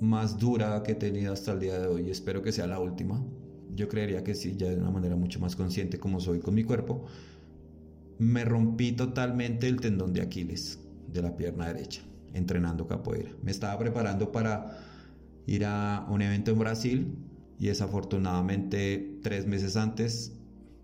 más 0.00 0.38
dura 0.38 0.82
que 0.82 0.92
he 0.92 0.94
tenido 0.94 1.32
hasta 1.32 1.52
el 1.52 1.60
día 1.60 1.78
de 1.78 1.86
hoy. 1.86 2.10
Espero 2.10 2.42
que 2.42 2.52
sea 2.52 2.66
la 2.66 2.78
última. 2.78 3.24
Yo 3.74 3.88
creería 3.88 4.24
que 4.24 4.34
sí, 4.34 4.54
ya 4.56 4.68
de 4.68 4.76
una 4.76 4.90
manera 4.90 5.16
mucho 5.16 5.40
más 5.40 5.56
consciente 5.56 5.98
como 5.98 6.20
soy 6.20 6.40
con 6.40 6.54
mi 6.54 6.64
cuerpo. 6.64 7.06
Me 8.18 8.44
rompí 8.44 8.92
totalmente 8.92 9.68
el 9.68 9.80
tendón 9.80 10.12
de 10.12 10.22
Aquiles 10.22 10.80
de 11.12 11.22
la 11.22 11.36
pierna 11.36 11.66
derecha, 11.66 12.02
entrenando 12.34 12.86
capoeira. 12.86 13.30
Me 13.42 13.50
estaba 13.50 13.78
preparando 13.78 14.32
para 14.32 14.78
ir 15.46 15.64
a 15.64 16.06
un 16.08 16.22
evento 16.22 16.50
en 16.50 16.58
Brasil 16.58 17.14
y 17.58 17.66
desafortunadamente 17.66 19.18
tres 19.22 19.46
meses 19.46 19.76
antes 19.76 20.32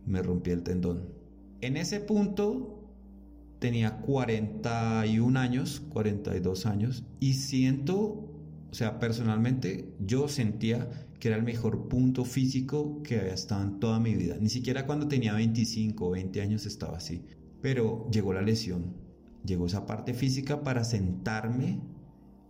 me 0.05 0.23
rompí 0.23 0.51
el 0.51 0.63
tendón. 0.63 1.09
En 1.61 1.77
ese 1.77 2.01
punto 2.01 2.77
tenía 3.59 3.99
41 3.99 5.39
años, 5.39 5.81
42 5.89 6.67
años 6.67 7.05
y 7.21 7.35
siento, 7.35 8.36
sea, 8.77 8.99
personalmente 8.99 9.95
yo 9.99 10.29
sentía 10.29 11.09
que 11.19 11.29
era 11.29 11.37
el 11.39 11.43
mejor 11.43 11.89
punto 11.89 12.25
físico 12.25 13.03
que 13.03 13.19
había 13.19 13.33
estado 13.33 13.63
en 13.63 13.81
toda 13.81 13.99
mi 13.99 14.15
vida. 14.15 14.37
Ni 14.39 14.51
siquiera 14.51 14.87
cuando 14.87 15.09
tenía 15.09 15.33
25 15.33 16.07
o 16.07 16.11
20 16.11 16.43
años 16.43 16.67
estaba 16.67 16.99
así. 16.99 17.25
Pero 17.63 18.07
llegó 18.13 18.35
la 18.35 18.43
lesión, 18.43 18.95
llegó 19.45 19.67
esa 19.67 19.87
parte 19.87 20.13
física 20.13 20.63
para 20.63 20.85
sentarme 20.85 21.81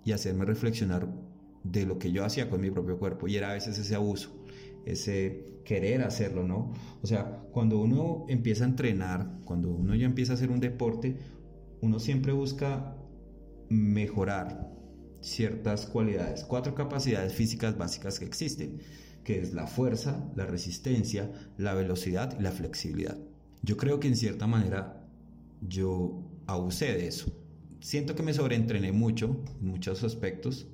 y 0.04 0.12
hacerme 0.12 0.45
reflexionar 0.45 1.09
de 1.62 1.87
lo 1.87 1.99
que 1.99 2.11
yo 2.11 2.25
hacía 2.25 2.50
con 2.50 2.61
mi 2.61 2.71
propio 2.71 2.99
cuerpo 2.99 3.28
y 3.28 3.37
era 3.37 3.50
a 3.50 3.54
veces 3.54 3.78
ese 3.78 3.95
abuso, 3.95 4.45
ese 4.85 5.61
querer 5.64 6.02
hacerlo, 6.02 6.47
¿no? 6.47 6.73
O 7.02 7.06
sea, 7.06 7.45
cuando 7.52 7.80
uno 7.80 8.25
empieza 8.28 8.64
a 8.64 8.68
entrenar, 8.68 9.38
cuando 9.45 9.71
uno 9.71 9.95
ya 9.95 10.06
empieza 10.06 10.33
a 10.33 10.35
hacer 10.35 10.50
un 10.50 10.61
deporte, 10.61 11.18
uno 11.80 11.99
siempre 11.99 12.33
busca 12.33 12.97
mejorar 13.68 14.75
ciertas 15.26 15.87
cualidades, 15.87 16.45
cuatro 16.45 16.75
capacidades 16.75 17.35
físicas 17.35 17.76
básicas 17.76 18.18
que 18.18 18.25
existen, 18.25 18.80
que 19.25 19.40
es 19.40 19.52
la 19.52 19.66
fuerza, 19.66 20.30
la 20.37 20.47
resistencia, 20.47 21.30
la 21.59 21.75
velocidad 21.75 22.38
y 22.38 22.42
la 22.42 22.52
flexibilidad. 22.52 23.18
Yo 23.62 23.76
creo 23.76 23.99
que 23.99 24.06
en 24.06 24.16
cierta 24.16 24.47
manera 24.47 25.04
yo 25.61 26.23
abusé 26.47 26.92
de 26.92 27.09
eso. 27.09 27.33
Siento 27.80 28.14
que 28.14 28.23
me 28.23 28.35
sobreentrené 28.35 28.92
mucho 28.92 29.42
en 29.61 29.66
muchos 29.66 30.04
aspectos, 30.04 30.68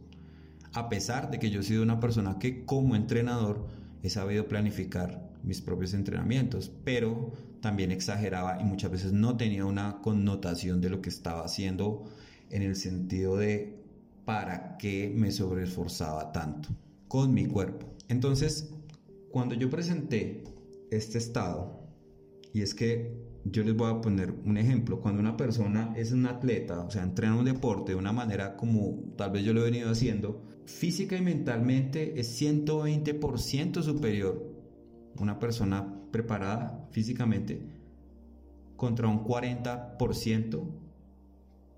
a 0.75 0.89
pesar 0.91 1.31
de 1.31 1.39
que 1.39 1.51
yo 1.51 1.61
he 1.61 1.65
sido 1.65 1.83
una 1.83 2.01
persona 2.01 2.39
que 2.39 2.65
como 2.67 2.95
entrenador 2.95 3.67
he 4.03 4.11
sabido 4.11 4.49
planificar 4.49 5.31
mis 5.43 5.63
propios 5.63 5.95
entrenamientos, 5.95 6.71
pero 6.85 7.33
también 7.61 7.91
exageraba 7.91 8.61
y 8.61 8.65
muchas 8.65 8.91
veces 8.91 9.13
no 9.13 9.37
tenía 9.37 9.65
una 9.65 10.01
connotación 10.03 10.81
de 10.83 10.91
lo 10.91 11.01
que 11.01 11.09
estaba 11.09 11.45
haciendo 11.45 12.05
en 12.51 12.63
el 12.63 12.77
sentido 12.77 13.37
de 13.37 13.82
para 14.25 14.77
qué 14.79 15.13
me 15.15 15.31
sobreesforzaba 15.31 16.33
tanto. 16.33 16.69
con 17.09 17.35
mi 17.35 17.45
cuerpo. 17.45 17.95
Entonces, 18.09 18.73
cuando 19.31 19.55
yo 19.55 19.69
presenté 19.69 20.45
este 20.91 21.19
estado, 21.19 21.91
y 22.55 22.63
es 22.63 22.75
que 22.75 23.15
yo 23.45 23.63
les 23.65 23.77
voy 23.77 23.91
a 23.91 24.01
poner 24.01 24.31
un 24.31 24.57
ejemplo, 24.57 25.01
cuando 25.01 25.21
una 25.21 25.37
persona 25.37 25.93
es 25.95 26.13
un 26.13 26.25
atleta, 26.25 26.81
o 26.81 26.91
sea, 26.91 27.03
entrena 27.03 27.37
un 27.37 27.45
deporte 27.45 27.93
de 27.93 27.99
una 27.99 28.13
manera 28.13 28.57
como 28.57 29.13
tal 29.19 29.33
vez 29.33 29.45
yo 29.45 29.53
lo 29.53 29.61
he 29.61 29.71
venido 29.71 29.91
haciendo, 29.91 30.43
física 30.65 31.17
y 31.17 31.21
mentalmente 31.21 32.19
es 32.19 32.41
120% 32.41 33.83
superior 33.83 34.53
una 35.19 35.39
persona 35.39 36.01
preparada 36.11 36.89
físicamente 36.91 37.61
contra 38.77 39.09
un 39.09 39.25
40% 39.25 40.63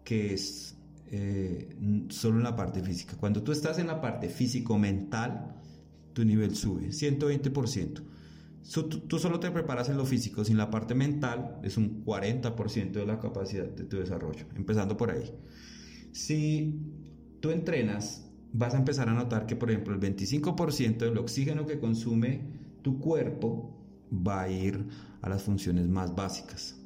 que 0.04 0.34
es 0.34 0.73
eh, 1.10 1.76
solo 2.08 2.38
en 2.38 2.44
la 2.44 2.56
parte 2.56 2.82
física. 2.82 3.16
Cuando 3.18 3.42
tú 3.42 3.52
estás 3.52 3.78
en 3.78 3.86
la 3.86 4.00
parte 4.00 4.28
físico-mental, 4.28 5.54
tu 6.12 6.24
nivel 6.24 6.54
sube 6.54 6.88
120%. 6.88 8.02
tú, 9.08 9.18
solo 9.18 9.40
te 9.40 9.50
preparas 9.50 9.88
en 9.88 9.96
lo 9.96 10.06
físico, 10.06 10.44
sin 10.44 10.56
la 10.56 10.70
parte 10.70 10.94
mental 10.94 11.58
es 11.62 11.76
un 11.76 12.04
40% 12.04 12.92
de 12.92 13.06
la 13.06 13.18
capacidad 13.18 13.66
de 13.66 13.84
tu 13.84 13.98
desarrollo, 13.98 14.46
empezando 14.56 14.96
por 14.96 15.10
ahí. 15.10 15.30
Si 16.12 16.80
tú 17.40 17.50
entrenas, 17.50 18.30
vas 18.52 18.74
a 18.74 18.78
empezar 18.78 19.08
a 19.08 19.14
notar 19.14 19.46
que, 19.46 19.56
por 19.56 19.70
ejemplo, 19.70 19.94
el 19.94 20.00
25% 20.00 20.98
del 20.98 21.18
oxígeno 21.18 21.66
que 21.66 21.78
consume 21.78 22.40
tu 22.82 22.98
cuerpo 23.00 23.76
va 24.12 24.42
a 24.42 24.48
ir 24.48 24.86
a 25.22 25.28
las 25.28 25.42
funciones 25.42 25.88
más 25.88 26.14
básicas. 26.14 26.76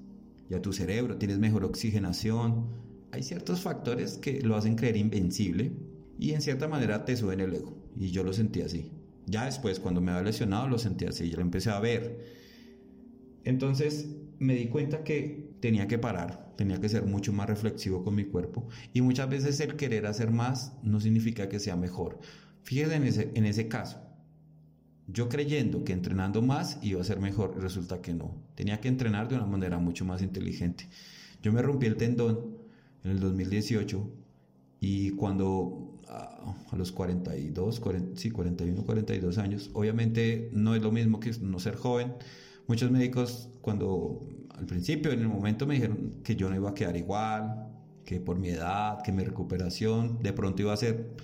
Ya 0.49 0.63
tu 0.63 0.73
cerebro, 0.73 1.19
tienes 1.19 1.39
mejor 1.39 1.65
oxigenación, 1.65 2.88
hay 3.13 3.23
ciertos 3.23 3.61
factores 3.61 4.19
que 4.19 4.41
lo 4.43 4.57
hacen 4.57 4.77
creer 4.77 4.97
invencible 4.97 5.73
y 6.19 6.33
en 6.33 6.43
cierta 6.43 6.69
manera 6.69 7.05
te 7.05 7.17
suben 7.17 7.41
el 7.41 7.55
ego. 7.55 7.77
Y 7.97 8.11
yo 8.11 8.23
lo 8.23 8.33
sentí 8.33 8.61
así. 8.61 8.91
Ya 9.27 9.45
después, 9.45 9.79
cuando 9.79 10.01
me 10.01 10.11
había 10.11 10.25
lesionado, 10.25 10.69
lo 10.69 10.79
sentí 10.79 11.05
así, 11.05 11.29
ya 11.29 11.37
lo 11.37 11.43
empecé 11.43 11.71
a 11.71 11.81
ver. 11.81 12.25
Entonces 13.45 14.09
me 14.39 14.55
di 14.55 14.69
cuenta 14.69 15.05
que 15.05 15.53
tenía 15.61 15.87
que 15.87 15.99
parar, 15.99 16.55
tenía 16.57 16.81
que 16.81 16.89
ser 16.89 17.05
mucho 17.05 17.33
más 17.33 17.49
reflexivo 17.49 18.05
con 18.05 18.15
mi 18.15 18.25
cuerpo. 18.25 18.69
Y 18.93 19.01
muchas 19.01 19.29
veces 19.29 19.61
el 19.61 19.77
querer 19.77 20.07
hacer 20.07 20.31
más 20.31 20.73
no 20.83 21.01
significa 21.01 21.49
que 21.49 21.61
sea 21.61 21.77
mejor. 21.77 22.19
Fíjese 22.63 22.95
en 22.95 23.05
ese, 23.05 23.31
en 23.35 23.47
ese 23.47 23.69
caso. 23.69 23.99
Yo 25.07 25.29
creyendo 25.29 25.85
que 25.85 25.95
entrenando 25.95 26.43
más 26.43 26.79
iba 26.83 27.01
a 27.01 27.05
ser 27.05 27.19
mejor, 27.19 27.59
resulta 27.61 28.03
que 28.03 28.13
no. 28.13 28.35
Tenía 28.55 28.81
que 28.81 28.89
entrenar 28.89 29.29
de 29.29 29.37
una 29.37 29.47
manera 29.47 29.79
mucho 29.79 30.05
más 30.05 30.21
inteligente. 30.21 30.89
Yo 31.43 31.53
me 31.53 31.63
rompí 31.63 31.87
el 31.87 31.97
tendón 31.97 32.58
en 33.09 33.17
el 33.17 33.21
2018 33.21 34.11
y 34.81 35.11
cuando 35.13 36.01
ah, 36.09 36.55
a, 36.71 36.77
los 36.77 36.93
42, 36.93 37.81
40, 37.81 38.21
sí, 38.21 38.31
41, 38.31 38.85
42 38.85 39.39
años, 39.39 39.71
obviamente 39.73 40.51
no 40.53 40.75
es 40.75 40.83
lo 40.83 40.93
mismo 40.93 41.19
que 41.19 41.33
no 41.41 41.59
ser 41.59 41.77
joven. 41.77 42.15
Muchos 42.67 42.91
médicos 42.91 43.49
cuando 43.61 44.21
al 44.51 44.67
principio, 44.67 45.13
en 45.13 45.21
el 45.21 45.29
momento 45.29 45.67
me 45.67 45.75
dijeron 45.75 46.15
que 46.23 46.37
yo 46.37 46.51
no 46.51 46.57
iba 46.57 46.71
a 46.71 46.75
quedar 46.75 46.97
igual, 46.97 47.69
que 48.05 48.21
por 48.21 48.39
mi 48.39 48.49
edad, 48.49 49.03
que 49.03 49.13
mi 49.13 49.25
recuperación 49.25 50.21
de 50.23 50.33
pronto 50.33 50.63
iba 50.63 50.73
a 50.73 50.77
ser 50.77 51.15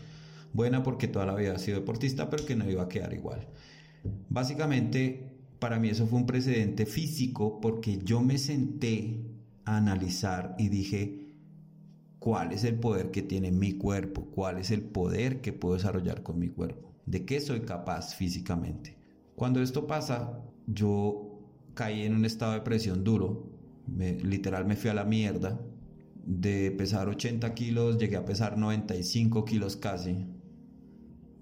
buena 0.53 0.83
porque 0.83 1.09
toda 1.09 1.27
la 1.27 1.35
vida 1.35 1.55
he 1.55 1.59
sido 1.59 1.81
deportista, 1.81 2.31
pero 2.31 2.47
que 2.47 2.57
no 2.57 2.69
iba 2.71 2.85
a 2.85 2.89
quedar 2.89 3.13
igual. 3.13 3.49
Básicamente, 4.29 5.33
para 5.59 5.79
mí 5.79 5.89
eso 5.89 6.07
fue 6.07 6.19
un 6.19 6.27
precedente 6.27 6.87
físico 6.87 7.61
porque 7.61 7.99
yo 8.05 8.21
me 8.23 8.39
senté 8.39 9.21
a 9.65 9.79
analizar 9.79 10.55
y 10.59 10.69
dije, 10.69 11.24
cuál 12.25 12.53
es 12.53 12.65
el 12.65 12.77
poder 12.77 13.11
que 13.11 13.21
tiene 13.21 13.53
mi 13.53 13.73
cuerpo, 13.73 14.25
cuál 14.35 14.57
es 14.57 14.71
el 14.71 14.81
poder 14.81 15.43
que 15.43 15.53
puedo 15.53 15.75
desarrollar 15.75 16.23
con 16.23 16.39
mi 16.39 16.49
cuerpo, 16.49 16.95
de 17.05 17.27
qué 17.27 17.39
soy 17.39 17.61
capaz 17.61 18.15
físicamente. 18.15 18.97
Cuando 19.37 19.61
esto 19.61 19.87
pasa, 19.87 20.43
yo 20.67 21.39
caí 21.75 22.01
en 22.01 22.15
un 22.15 22.25
estado 22.25 22.55
de 22.55 22.63
presión 22.63 23.05
duro, 23.05 23.51
literal 24.23 24.65
me 24.65 24.75
fui 24.75 24.89
a 24.89 24.95
la 24.95 25.05
mierda, 25.05 25.61
de 26.25 26.71
pesar 26.71 27.11
80 27.11 27.53
kilos 27.53 27.99
llegué 27.99 28.17
a 28.17 28.25
pesar 28.25 28.57
95 28.57 29.45
kilos 29.45 29.77
casi, 29.77 30.25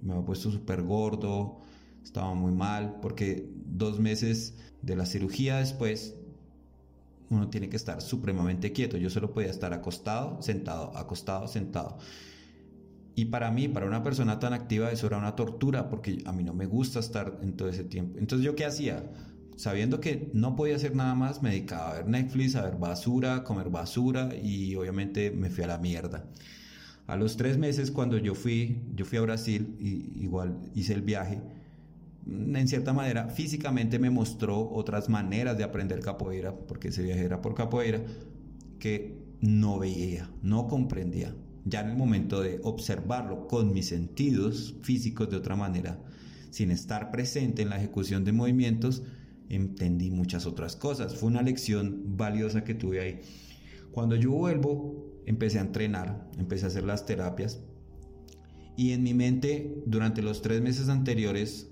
me 0.02 0.14
había 0.14 0.26
puesto 0.26 0.50
súper 0.50 0.83
gordo, 0.83 1.61
estaba 2.02 2.35
muy 2.35 2.50
mal, 2.50 2.98
porque 3.00 3.48
dos 3.66 4.00
meses 4.00 4.56
de 4.83 4.96
la 4.96 5.06
cirugía 5.06 5.59
después 5.59 6.16
uno 7.34 7.48
tiene 7.48 7.68
que 7.68 7.76
estar 7.76 8.00
supremamente 8.00 8.72
quieto. 8.72 8.96
Yo 8.96 9.10
solo 9.10 9.32
podía 9.32 9.50
estar 9.50 9.72
acostado, 9.72 10.40
sentado, 10.42 10.96
acostado, 10.96 11.48
sentado. 11.48 11.98
Y 13.14 13.26
para 13.26 13.50
mí, 13.50 13.68
para 13.68 13.86
una 13.86 14.02
persona 14.02 14.38
tan 14.38 14.52
activa, 14.52 14.90
eso 14.90 15.06
era 15.06 15.18
una 15.18 15.36
tortura 15.36 15.88
porque 15.90 16.22
a 16.24 16.32
mí 16.32 16.44
no 16.44 16.54
me 16.54 16.66
gusta 16.66 17.00
estar 17.00 17.38
en 17.42 17.56
todo 17.56 17.68
ese 17.68 17.84
tiempo. 17.84 18.18
Entonces, 18.18 18.44
¿yo 18.44 18.54
qué 18.54 18.64
hacía? 18.64 19.04
Sabiendo 19.56 20.00
que 20.00 20.30
no 20.32 20.56
podía 20.56 20.76
hacer 20.76 20.96
nada 20.96 21.14
más, 21.14 21.42
me 21.42 21.50
dedicaba 21.50 21.90
a 21.90 21.94
ver 21.94 22.08
Netflix, 22.08 22.56
a 22.56 22.62
ver 22.62 22.76
basura, 22.76 23.36
a 23.36 23.44
comer 23.44 23.68
basura 23.68 24.30
y 24.34 24.74
obviamente 24.76 25.30
me 25.30 25.50
fui 25.50 25.64
a 25.64 25.66
la 25.66 25.78
mierda. 25.78 26.24
A 27.06 27.16
los 27.16 27.36
tres 27.36 27.58
meses, 27.58 27.90
cuando 27.90 28.16
yo 28.16 28.34
fui, 28.34 28.82
yo 28.94 29.04
fui 29.04 29.18
a 29.18 29.22
Brasil 29.22 29.76
y 29.78 30.22
igual 30.22 30.58
hice 30.74 30.94
el 30.94 31.02
viaje, 31.02 31.42
en 32.26 32.68
cierta 32.68 32.92
manera, 32.92 33.28
físicamente 33.28 33.98
me 33.98 34.11
mostró 34.11 34.70
otras 34.70 35.08
maneras 35.08 35.58
de 35.58 35.64
aprender 35.64 36.00
capoeira, 36.00 36.54
porque 36.54 36.88
ese 36.88 37.02
viaje 37.02 37.24
era 37.24 37.40
por 37.42 37.54
capoeira, 37.54 38.02
que 38.78 39.16
no 39.40 39.78
veía, 39.78 40.30
no 40.42 40.68
comprendía. 40.68 41.35
Ya 41.64 41.80
en 41.80 41.90
el 41.90 41.96
momento 41.96 42.40
de 42.40 42.61
observarlo 42.62 43.46
con 43.46 43.72
mis 43.72 43.88
sentidos 43.88 44.76
físicos 44.82 45.30
de 45.30 45.37
otra 45.37 45.56
manera, 45.56 46.00
sin 46.50 46.70
estar 46.70 47.11
presente 47.11 47.62
en 47.62 47.70
la 47.70 47.76
ejecución 47.76 48.24
de 48.24 48.32
movimientos, 48.32 49.02
entendí 49.48 50.11
muchas 50.11 50.46
otras 50.46 50.76
cosas. 50.76 51.16
Fue 51.16 51.28
una 51.28 51.42
lección 51.42 52.16
valiosa 52.16 52.64
que 52.64 52.74
tuve 52.74 53.00
ahí. 53.00 53.20
Cuando 53.90 54.16
yo 54.16 54.30
vuelvo, 54.30 55.20
empecé 55.26 55.58
a 55.58 55.62
entrenar, 55.62 56.28
empecé 56.38 56.64
a 56.64 56.68
hacer 56.68 56.85
las 56.85 57.06
terapias 57.06 57.61
y 58.76 58.92
en 58.92 59.02
mi 59.02 59.14
mente 59.14 59.82
durante 59.87 60.22
los 60.22 60.42
tres 60.42 60.62
meses 60.62 60.88
anteriores 60.88 61.71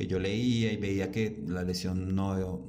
que 0.00 0.06
yo 0.06 0.18
leía 0.18 0.72
y 0.72 0.78
veía 0.78 1.10
que 1.12 1.44
la 1.46 1.62
lesión 1.62 2.14
no, 2.14 2.64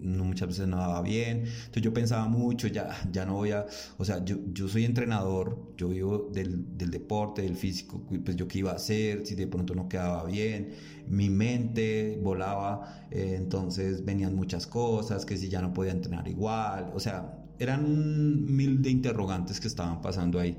muchas 0.00 0.46
veces 0.46 0.68
no 0.68 0.76
daba 0.76 1.02
bien. 1.02 1.38
Entonces 1.38 1.82
yo 1.82 1.92
pensaba 1.92 2.28
mucho, 2.28 2.68
ya, 2.68 2.96
ya 3.10 3.26
no 3.26 3.34
voy 3.34 3.50
a, 3.50 3.66
o 3.98 4.04
sea, 4.04 4.24
yo, 4.24 4.36
yo 4.52 4.68
soy 4.68 4.84
entrenador, 4.84 5.74
yo 5.76 5.88
vivo 5.88 6.30
del, 6.32 6.78
del, 6.78 6.92
deporte, 6.92 7.42
del 7.42 7.56
físico, 7.56 8.06
pues 8.24 8.36
yo 8.36 8.46
qué 8.46 8.60
iba 8.60 8.70
a 8.70 8.76
hacer 8.76 9.26
si 9.26 9.34
de 9.34 9.48
pronto 9.48 9.74
no 9.74 9.88
quedaba 9.88 10.24
bien. 10.26 10.74
Mi 11.08 11.28
mente 11.28 12.20
volaba, 12.22 13.08
eh, 13.10 13.34
entonces 13.36 14.04
venían 14.04 14.36
muchas 14.36 14.68
cosas, 14.68 15.26
que 15.26 15.36
si 15.36 15.48
ya 15.48 15.60
no 15.60 15.74
podía 15.74 15.90
entrenar 15.90 16.28
igual, 16.28 16.92
o 16.94 17.00
sea, 17.00 17.36
eran 17.58 18.46
mil 18.46 18.80
de 18.80 18.90
interrogantes 18.90 19.58
que 19.58 19.66
estaban 19.66 20.00
pasando 20.00 20.38
ahí. 20.38 20.56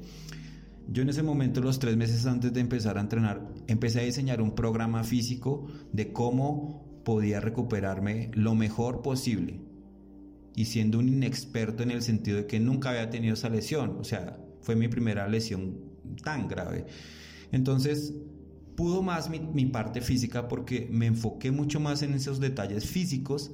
Yo 0.88 1.04
en 1.04 1.10
ese 1.10 1.24
momento, 1.24 1.62
los 1.62 1.80
tres 1.80 1.96
meses 1.96 2.26
antes 2.26 2.54
de 2.54 2.60
empezar 2.60 2.98
a 2.98 3.02
entrenar, 3.02 3.48
empecé 3.68 4.02
a 4.02 4.04
diseñar 4.04 4.42
un 4.42 4.56
programa 4.56 5.04
físico 5.04 5.68
de 5.94 6.12
cómo 6.12 7.02
podía 7.04 7.40
recuperarme 7.40 8.32
lo 8.34 8.56
mejor 8.56 9.02
posible. 9.02 9.62
Y 10.56 10.66
siendo 10.66 11.00
un 11.00 11.08
inexperto 11.08 11.84
en 11.84 11.92
el 11.92 12.02
sentido 12.02 12.38
de 12.38 12.46
que 12.46 12.60
nunca 12.60 12.90
había 12.90 13.10
tenido 13.10 13.36
esa 13.36 13.50
lesión, 13.50 13.98
o 14.00 14.04
sea, 14.04 14.38
fue 14.62 14.76
mi 14.76 14.88
primera 14.88 15.28
lesión 15.28 15.78
tan 16.24 16.48
grave. 16.48 16.86
Entonces, 17.52 18.14
pudo 18.76 19.02
más 19.02 19.30
mi, 19.30 19.40
mi 19.40 19.66
parte 19.66 20.02
física 20.02 20.48
porque 20.48 20.88
me 20.92 21.06
enfoqué 21.06 21.52
mucho 21.52 21.80
más 21.80 22.02
en 22.02 22.14
esos 22.14 22.40
detalles 22.40 22.86
físicos 22.86 23.52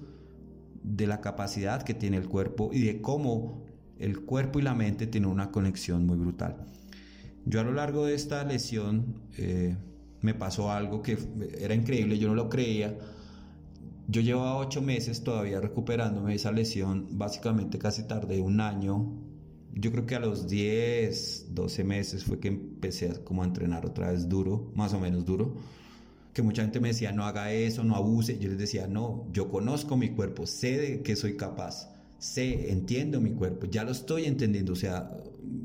de 0.84 1.08
la 1.08 1.22
capacidad 1.22 1.84
que 1.84 1.94
tiene 1.94 2.18
el 2.18 2.28
cuerpo 2.28 2.70
y 2.74 2.82
de 2.82 3.02
cómo 3.02 3.64
el 4.00 4.22
cuerpo 4.22 4.60
y 4.60 4.62
la 4.62 4.74
mente 4.74 5.08
tienen 5.08 5.30
una 5.30 5.52
conexión 5.52 6.06
muy 6.06 6.18
brutal. 6.18 6.66
Yo 7.48 7.62
a 7.62 7.64
lo 7.64 7.72
largo 7.72 8.06
de 8.06 8.14
esta 8.14 8.44
lesión 8.44 9.22
eh, 9.38 9.78
me 10.20 10.34
pasó 10.34 10.70
algo 10.70 11.02
que 11.02 11.18
era 11.58 11.74
increíble, 11.74 12.20
yo 12.20 12.28
no 12.28 12.36
lo 12.36 12.50
creía. 12.50 12.98
Yo 14.10 14.20
llevaba 14.20 14.58
ocho 14.58 14.82
meses 14.82 15.24
todavía 15.24 15.62
recuperándome 15.62 16.32
de 16.32 16.36
esa 16.36 16.52
lesión, 16.52 17.08
básicamente 17.12 17.80
casi 17.80 18.04
tardé 18.04 18.42
un 18.42 18.60
año. 18.60 19.14
Yo 19.74 19.94
creo 19.94 20.06
que 20.06 20.16
a 20.16 20.20
los 20.20 20.50
10, 20.50 21.48
12 21.52 21.84
meses 21.86 22.26
fue 22.26 22.38
que 22.38 22.50
empecé 22.50 23.12
a, 23.12 23.24
como 23.24 23.44
a 23.44 23.46
entrenar 23.46 23.86
otra 23.86 24.12
vez 24.12 24.28
duro, 24.28 24.70
más 24.76 24.94
o 24.94 25.00
menos 25.00 25.24
duro. 25.24 25.56
Que 26.34 26.42
mucha 26.42 26.64
gente 26.64 26.82
me 26.82 26.90
decía, 26.90 27.14
no 27.14 27.24
haga 27.24 27.54
eso, 27.54 27.82
no 27.86 27.96
abuse. 27.96 28.38
Yo 28.40 28.50
les 28.50 28.58
decía, 28.58 28.88
no, 28.88 29.26
yo 29.32 29.50
conozco 29.50 29.96
mi 29.96 30.10
cuerpo, 30.10 30.46
sé 30.48 30.78
de 30.78 31.02
que 31.02 31.16
soy 31.16 31.38
capaz, 31.38 31.97
sé, 32.18 32.72
entiendo 32.72 33.22
mi 33.22 33.32
cuerpo, 33.32 33.68
ya 33.68 33.84
lo 33.84 33.92
estoy 33.92 34.26
entendiendo, 34.26 34.74
o 34.74 34.76
sea, 34.76 35.18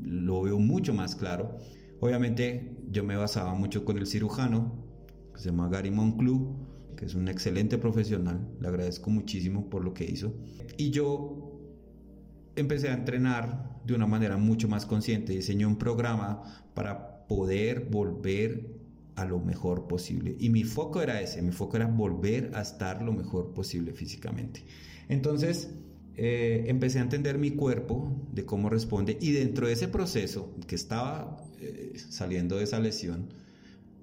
lo 0.03 0.41
veo 0.43 0.59
mucho 0.59 0.93
más 0.93 1.15
claro. 1.15 1.57
Obviamente 1.99 2.77
yo 2.89 3.03
me 3.03 3.15
basaba 3.15 3.53
mucho 3.55 3.85
con 3.85 3.97
el 3.97 4.07
cirujano, 4.07 4.83
que 5.33 5.39
se 5.39 5.49
llama 5.49 5.69
Gary 5.69 5.91
Monclou, 5.91 6.55
que 6.95 7.05
es 7.05 7.15
un 7.15 7.27
excelente 7.27 7.77
profesional, 7.77 8.47
le 8.59 8.67
agradezco 8.67 9.09
muchísimo 9.09 9.69
por 9.69 9.83
lo 9.83 9.93
que 9.93 10.05
hizo. 10.05 10.33
Y 10.77 10.91
yo 10.91 11.53
empecé 12.55 12.89
a 12.89 12.93
entrenar 12.93 13.81
de 13.85 13.95
una 13.95 14.07
manera 14.07 14.37
mucho 14.37 14.67
más 14.67 14.85
consciente, 14.85 15.33
diseñé 15.33 15.65
un 15.65 15.77
programa 15.77 16.65
para 16.73 17.25
poder 17.27 17.87
volver 17.89 18.83
a 19.15 19.25
lo 19.25 19.39
mejor 19.39 19.87
posible. 19.87 20.35
Y 20.39 20.49
mi 20.49 20.63
foco 20.63 21.01
era 21.01 21.21
ese, 21.21 21.41
mi 21.41 21.51
foco 21.51 21.77
era 21.77 21.87
volver 21.87 22.51
a 22.53 22.61
estar 22.61 23.01
lo 23.01 23.13
mejor 23.13 23.53
posible 23.53 23.93
físicamente. 23.93 24.65
Entonces, 25.09 25.71
eh, 26.15 26.65
empecé 26.67 26.99
a 26.99 27.01
entender 27.01 27.37
mi 27.37 27.51
cuerpo, 27.51 28.27
de 28.31 28.45
cómo 28.45 28.69
responde, 28.69 29.17
y 29.19 29.31
dentro 29.31 29.67
de 29.67 29.73
ese 29.73 29.87
proceso 29.87 30.53
que 30.67 30.75
estaba 30.75 31.37
eh, 31.59 31.93
saliendo 31.97 32.57
de 32.57 32.65
esa 32.65 32.79
lesión, 32.79 33.29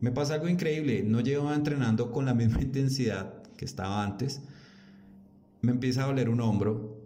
me 0.00 0.10
pasa 0.10 0.34
algo 0.34 0.48
increíble, 0.48 1.02
no 1.04 1.20
llevaba 1.20 1.54
entrenando 1.54 2.10
con 2.10 2.24
la 2.24 2.34
misma 2.40 2.62
intensidad 2.62 3.42
que 3.56 3.64
estaba 3.64 4.02
antes, 4.02 4.40
me 5.62 5.72
empieza 5.72 6.04
a 6.04 6.06
doler 6.06 6.28
un 6.30 6.40
hombro, 6.40 6.98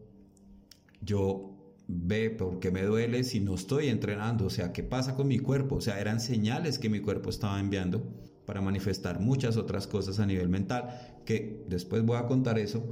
yo 1.00 1.50
ve 1.86 2.30
por 2.30 2.60
qué 2.60 2.70
me 2.70 2.82
duele 2.82 3.24
si 3.24 3.40
no 3.40 3.54
estoy 3.54 3.88
entrenando, 3.88 4.46
o 4.46 4.50
sea, 4.50 4.72
qué 4.72 4.82
pasa 4.82 5.16
con 5.16 5.28
mi 5.28 5.38
cuerpo, 5.38 5.76
o 5.76 5.80
sea, 5.82 6.00
eran 6.00 6.18
señales 6.18 6.78
que 6.78 6.88
mi 6.88 7.00
cuerpo 7.00 7.28
estaba 7.28 7.60
enviando 7.60 8.02
para 8.46 8.62
manifestar 8.62 9.20
muchas 9.20 9.56
otras 9.58 9.86
cosas 9.86 10.18
a 10.18 10.26
nivel 10.26 10.48
mental, 10.48 11.18
que 11.26 11.62
después 11.68 12.02
voy 12.04 12.16
a 12.16 12.26
contar 12.26 12.58
eso, 12.58 12.86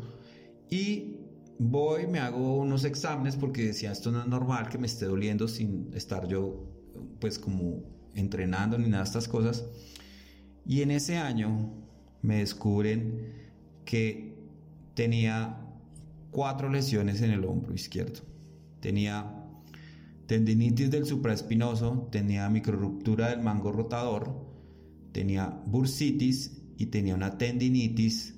y 0.68 1.22
voy, 1.59 2.07
me 2.07 2.19
hago 2.19 2.57
unos 2.57 2.85
exámenes 2.85 3.37
porque 3.37 3.67
decía, 3.67 3.93
esto 3.93 4.11
no 4.11 4.21
es 4.21 4.27
normal 4.27 4.69
que 4.69 4.79
me 4.79 4.87
esté 4.87 5.07
doliendo 5.07 5.49
sin 5.49 5.91
estar 5.95 6.27
yo, 6.29 6.65
pues 7.21 7.38
como 7.38 7.83
entrenando 8.15 8.79
ni 8.79 8.88
nada 8.88 9.05
de 9.05 9.09
estas 9.09 9.29
cosas, 9.29 9.65
y 10.67 10.83
en 10.83 10.91
ese 10.91 11.17
año 11.17 11.73
me 12.23 12.38
descubren 12.38 13.33
que 13.85 14.37
tenía 14.95 15.59
cuatro 16.31 16.69
lesiones 16.69 17.21
en 17.23 17.31
el 17.31 17.45
hombro 17.45 17.75
izquierdo. 17.75 18.21
Tenía 18.81 19.43
tendinitis 20.27 20.91
del 20.91 21.07
supraespinoso, 21.07 22.09
tenía 22.11 22.49
microruptura 22.49 23.31
del 23.31 23.41
mango 23.41 23.73
rotador, 23.73 24.35
tenía 25.12 25.62
bursitis 25.67 26.62
y 26.79 26.87
tenía 26.87 27.15
una 27.15 27.38
tendinitis 27.38 28.35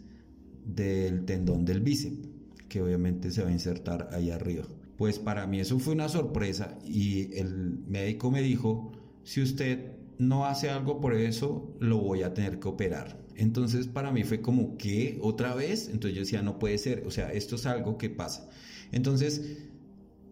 del 0.64 1.24
tendón 1.24 1.64
del 1.64 1.80
bíceps, 1.80 2.28
que 2.74 2.82
obviamente 2.82 3.30
se 3.30 3.40
va 3.40 3.50
a 3.50 3.52
insertar 3.52 4.08
ahí 4.10 4.32
arriba. 4.32 4.64
Pues 4.96 5.20
para 5.20 5.46
mí 5.46 5.60
eso 5.60 5.78
fue 5.78 5.92
una 5.92 6.08
sorpresa 6.08 6.76
y 6.84 7.32
el 7.38 7.78
médico 7.86 8.32
me 8.32 8.42
dijo, 8.42 8.90
si 9.22 9.42
usted 9.42 9.92
no 10.18 10.44
hace 10.44 10.70
algo 10.70 11.00
por 11.00 11.14
eso, 11.14 11.72
lo 11.78 11.98
voy 11.98 12.24
a 12.24 12.34
tener 12.34 12.58
que 12.58 12.66
operar. 12.66 13.24
Entonces 13.36 13.86
para 13.86 14.10
mí 14.10 14.24
fue 14.24 14.40
como, 14.40 14.76
¿qué? 14.76 15.20
¿Otra 15.22 15.54
vez? 15.54 15.88
Entonces 15.88 16.16
yo 16.16 16.22
decía, 16.22 16.42
no 16.42 16.58
puede 16.58 16.78
ser, 16.78 17.04
o 17.06 17.12
sea, 17.12 17.32
esto 17.32 17.54
es 17.54 17.64
algo 17.64 17.96
que 17.96 18.10
pasa. 18.10 18.50
Entonces 18.90 19.68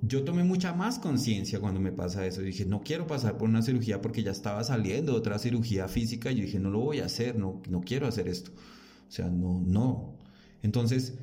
yo 0.01 0.25
tomé 0.25 0.43
mucha 0.43 0.73
más 0.73 0.99
conciencia 0.99 1.61
cuando 1.61 1.79
me 1.79 1.93
pasa 1.93 2.27
eso. 2.27 2.41
Dije, 2.41 2.65
no 2.65 2.83
quiero 2.83 3.07
pasar 3.07 3.39
por 3.39 3.49
una 3.49 3.63
cirugía 3.63 4.03
porque 4.03 4.25
ya 4.25 4.33
estaba 4.33 4.65
saliendo 4.65 5.15
otra 5.15 5.39
cirugía 5.39 5.87
física. 5.87 6.33
Y 6.33 6.39
yo 6.39 6.43
dije, 6.47 6.59
no 6.59 6.71
lo 6.71 6.81
voy 6.81 6.99
a 6.99 7.05
hacer, 7.05 7.39
no, 7.39 7.63
no 7.69 7.83
quiero 7.83 8.09
hacer 8.09 8.27
esto. 8.27 8.51
O 8.51 9.13
sea, 9.13 9.29
no, 9.29 9.63
no. 9.65 10.19
Entonces, 10.61 11.15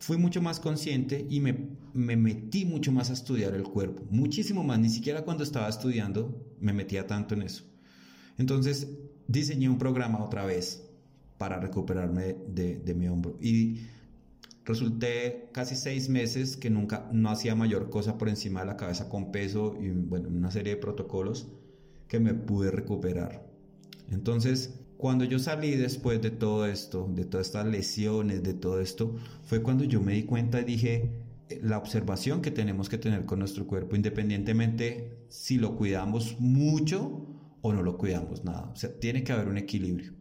fui 0.00 0.16
mucho 0.16 0.42
más 0.42 0.58
consciente 0.58 1.24
y 1.30 1.38
me, 1.40 1.68
me 1.94 2.16
metí 2.16 2.64
mucho 2.64 2.90
más 2.90 3.10
a 3.10 3.12
estudiar 3.12 3.54
el 3.54 3.62
cuerpo. 3.62 4.02
Muchísimo 4.10 4.64
más. 4.64 4.80
Ni 4.80 4.90
siquiera 4.90 5.22
cuando 5.22 5.44
estaba 5.44 5.68
estudiando 5.68 6.44
me 6.58 6.72
metía 6.72 7.06
tanto 7.06 7.34
en 7.34 7.42
eso. 7.42 7.62
Entonces, 8.36 8.88
diseñé 9.28 9.68
un 9.68 9.78
programa 9.78 10.24
otra 10.24 10.44
vez 10.44 10.82
para 11.38 11.60
recuperarme 11.60 12.36
de, 12.48 12.80
de 12.80 12.94
mi 12.94 13.06
hombro. 13.06 13.38
Y 13.40 13.80
Resulté 14.70 15.48
casi 15.52 15.74
seis 15.74 16.08
meses 16.08 16.56
que 16.56 16.70
nunca, 16.70 17.08
no 17.12 17.30
hacía 17.30 17.54
mayor 17.54 17.90
cosa 17.90 18.18
por 18.18 18.28
encima 18.28 18.60
de 18.60 18.66
la 18.66 18.76
cabeza 18.76 19.08
con 19.08 19.32
peso 19.32 19.76
y 19.80 19.88
bueno, 19.88 20.28
una 20.28 20.52
serie 20.52 20.74
de 20.74 20.80
protocolos 20.80 21.48
que 22.06 22.20
me 22.20 22.34
pude 22.34 22.70
recuperar. 22.70 23.44
Entonces, 24.10 24.78
cuando 25.00 25.24
yo 25.24 25.38
salí 25.38 25.76
después 25.76 26.20
de 26.20 26.30
todo 26.30 26.66
esto, 26.66 27.08
de 27.10 27.24
todas 27.24 27.46
estas 27.46 27.66
lesiones, 27.66 28.42
de 28.42 28.52
todo 28.52 28.80
esto, 28.80 29.16
fue 29.44 29.62
cuando 29.62 29.84
yo 29.84 30.02
me 30.02 30.12
di 30.12 30.24
cuenta 30.24 30.60
y 30.60 30.64
dije, 30.64 31.10
eh, 31.48 31.58
la 31.62 31.78
observación 31.78 32.42
que 32.42 32.50
tenemos 32.50 32.90
que 32.90 32.98
tener 32.98 33.24
con 33.24 33.38
nuestro 33.38 33.66
cuerpo, 33.66 33.96
independientemente 33.96 35.24
si 35.28 35.56
lo 35.56 35.74
cuidamos 35.74 36.38
mucho 36.38 37.26
o 37.62 37.72
no 37.72 37.82
lo 37.82 37.96
cuidamos 37.96 38.44
nada. 38.44 38.70
O 38.72 38.76
sea, 38.76 38.94
tiene 39.00 39.24
que 39.24 39.32
haber 39.32 39.48
un 39.48 39.56
equilibrio. 39.56 40.12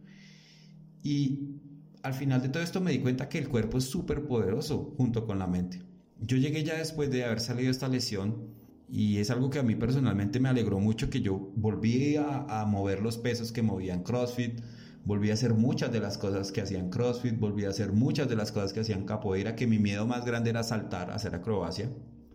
Y 1.03 1.59
al 2.01 2.13
final 2.13 2.41
de 2.41 2.47
todo 2.47 2.63
esto 2.63 2.79
me 2.79 2.91
di 2.91 2.99
cuenta 2.99 3.27
que 3.27 3.37
el 3.37 3.49
cuerpo 3.49 3.79
es 3.79 3.83
súper 3.83 4.27
poderoso 4.27 4.93
junto 4.95 5.27
con 5.27 5.39
la 5.39 5.47
mente. 5.47 5.83
Yo 6.21 6.37
llegué 6.37 6.63
ya 6.63 6.77
después 6.77 7.11
de 7.11 7.25
haber 7.25 7.41
salido 7.41 7.69
esta 7.69 7.89
lesión 7.89 8.53
y 8.91 9.17
es 9.17 9.29
algo 9.29 9.49
que 9.49 9.59
a 9.59 9.63
mí 9.63 9.75
personalmente 9.75 10.39
me 10.39 10.49
alegró 10.49 10.79
mucho 10.79 11.09
que 11.09 11.21
yo 11.21 11.51
volví 11.55 12.15
a, 12.15 12.65
mover 12.67 13.01
los 13.01 13.17
pesos 13.17 13.51
que 13.51 13.61
movía 13.61 13.93
en 13.93 14.03
CrossFit, 14.03 14.61
volví 15.05 15.29
a 15.29 15.33
hacer 15.33 15.53
muchas 15.53 15.91
de 15.91 15.99
las 15.99 16.17
cosas 16.17 16.51
que 16.51 16.61
hacían 16.61 16.89
CrossFit, 16.89 17.39
volví 17.39 17.65
a 17.65 17.69
hacer 17.69 17.93
muchas 17.93 18.27
de 18.27 18.35
las 18.35 18.51
cosas 18.51 18.73
que 18.73 18.79
hacían 18.79 19.05
capoeira, 19.05 19.55
que 19.55 19.67
mi 19.67 19.77
miedo 19.77 20.07
más 20.07 20.25
grande 20.25 20.49
era 20.49 20.63
saltar, 20.63 21.11
hacer 21.11 21.35
acrobacia. 21.35 21.89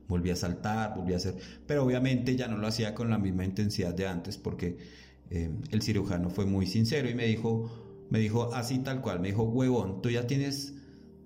Volví 0.06 0.30
a 0.30 0.36
saltar, 0.36 0.94
volví 0.94 1.14
a 1.14 1.16
hacer, 1.16 1.34
pero 1.66 1.82
obviamente 1.82 2.36
ya 2.36 2.46
no 2.46 2.58
lo 2.58 2.66
hacía 2.66 2.94
con 2.94 3.08
la 3.08 3.18
misma 3.18 3.44
intensidad 3.44 3.94
de 3.94 4.06
antes 4.06 4.36
porque 4.36 4.76
eh, 5.30 5.50
el 5.70 5.80
cirujano 5.80 6.28
fue 6.28 6.44
muy 6.44 6.66
sincero 6.66 7.08
y 7.08 7.14
me 7.14 7.26
dijo, 7.26 7.70
me 8.10 8.18
dijo 8.18 8.52
así 8.54 8.78
tal 8.80 9.00
cual, 9.00 9.20
me 9.20 9.28
dijo, 9.28 9.44
huevón, 9.44 10.02
tú 10.02 10.10
ya 10.10 10.26
tienes 10.26 10.74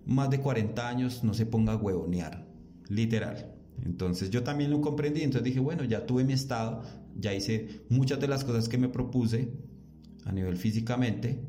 más 0.07 0.31
de 0.31 0.39
40 0.39 0.89
años, 0.89 1.25
no 1.25 1.35
se 1.35 1.45
ponga 1.45 1.73
a 1.73 1.77
huevonear, 1.77 2.47
literal. 2.89 3.58
Entonces 3.85 4.31
yo 4.31 4.43
también 4.43 4.71
lo 4.71 4.81
comprendí, 4.81 5.23
entonces 5.23 5.45
dije, 5.45 5.61
bueno, 5.61 5.85
ya 5.85 6.07
tuve 6.07 6.25
mi 6.25 6.33
estado, 6.33 6.83
ya 7.17 7.35
hice 7.35 7.83
muchas 7.89 8.21
de 8.21 8.29
las 8.29 8.45
cosas 8.45 8.69
que 8.69 8.79
me 8.79 8.89
propuse 8.89 9.51
a 10.25 10.33
nivel 10.33 10.57
físicamente. 10.57 11.41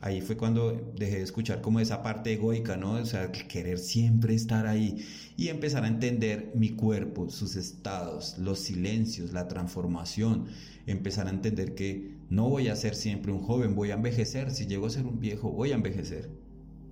Ahí 0.00 0.20
fue 0.20 0.36
cuando 0.36 0.92
dejé 0.96 1.16
de 1.16 1.22
escuchar 1.22 1.60
como 1.60 1.80
esa 1.80 2.04
parte 2.04 2.32
egoica, 2.32 2.76
¿no? 2.76 2.92
O 2.92 3.04
sea, 3.04 3.32
querer 3.32 3.78
siempre 3.78 4.34
estar 4.34 4.66
ahí 4.68 5.04
y 5.36 5.48
empezar 5.48 5.82
a 5.84 5.88
entender 5.88 6.52
mi 6.54 6.70
cuerpo, 6.70 7.30
sus 7.30 7.56
estados, 7.56 8.38
los 8.38 8.60
silencios, 8.60 9.32
la 9.32 9.48
transformación, 9.48 10.46
empezar 10.86 11.26
a 11.26 11.30
entender 11.30 11.74
que 11.74 12.16
no 12.30 12.48
voy 12.48 12.68
a 12.68 12.76
ser 12.76 12.94
siempre 12.94 13.32
un 13.32 13.40
joven, 13.40 13.74
voy 13.74 13.90
a 13.90 13.94
envejecer. 13.94 14.52
Si 14.52 14.66
llego 14.66 14.86
a 14.86 14.90
ser 14.90 15.04
un 15.04 15.18
viejo, 15.18 15.50
voy 15.50 15.72
a 15.72 15.74
envejecer. 15.74 16.30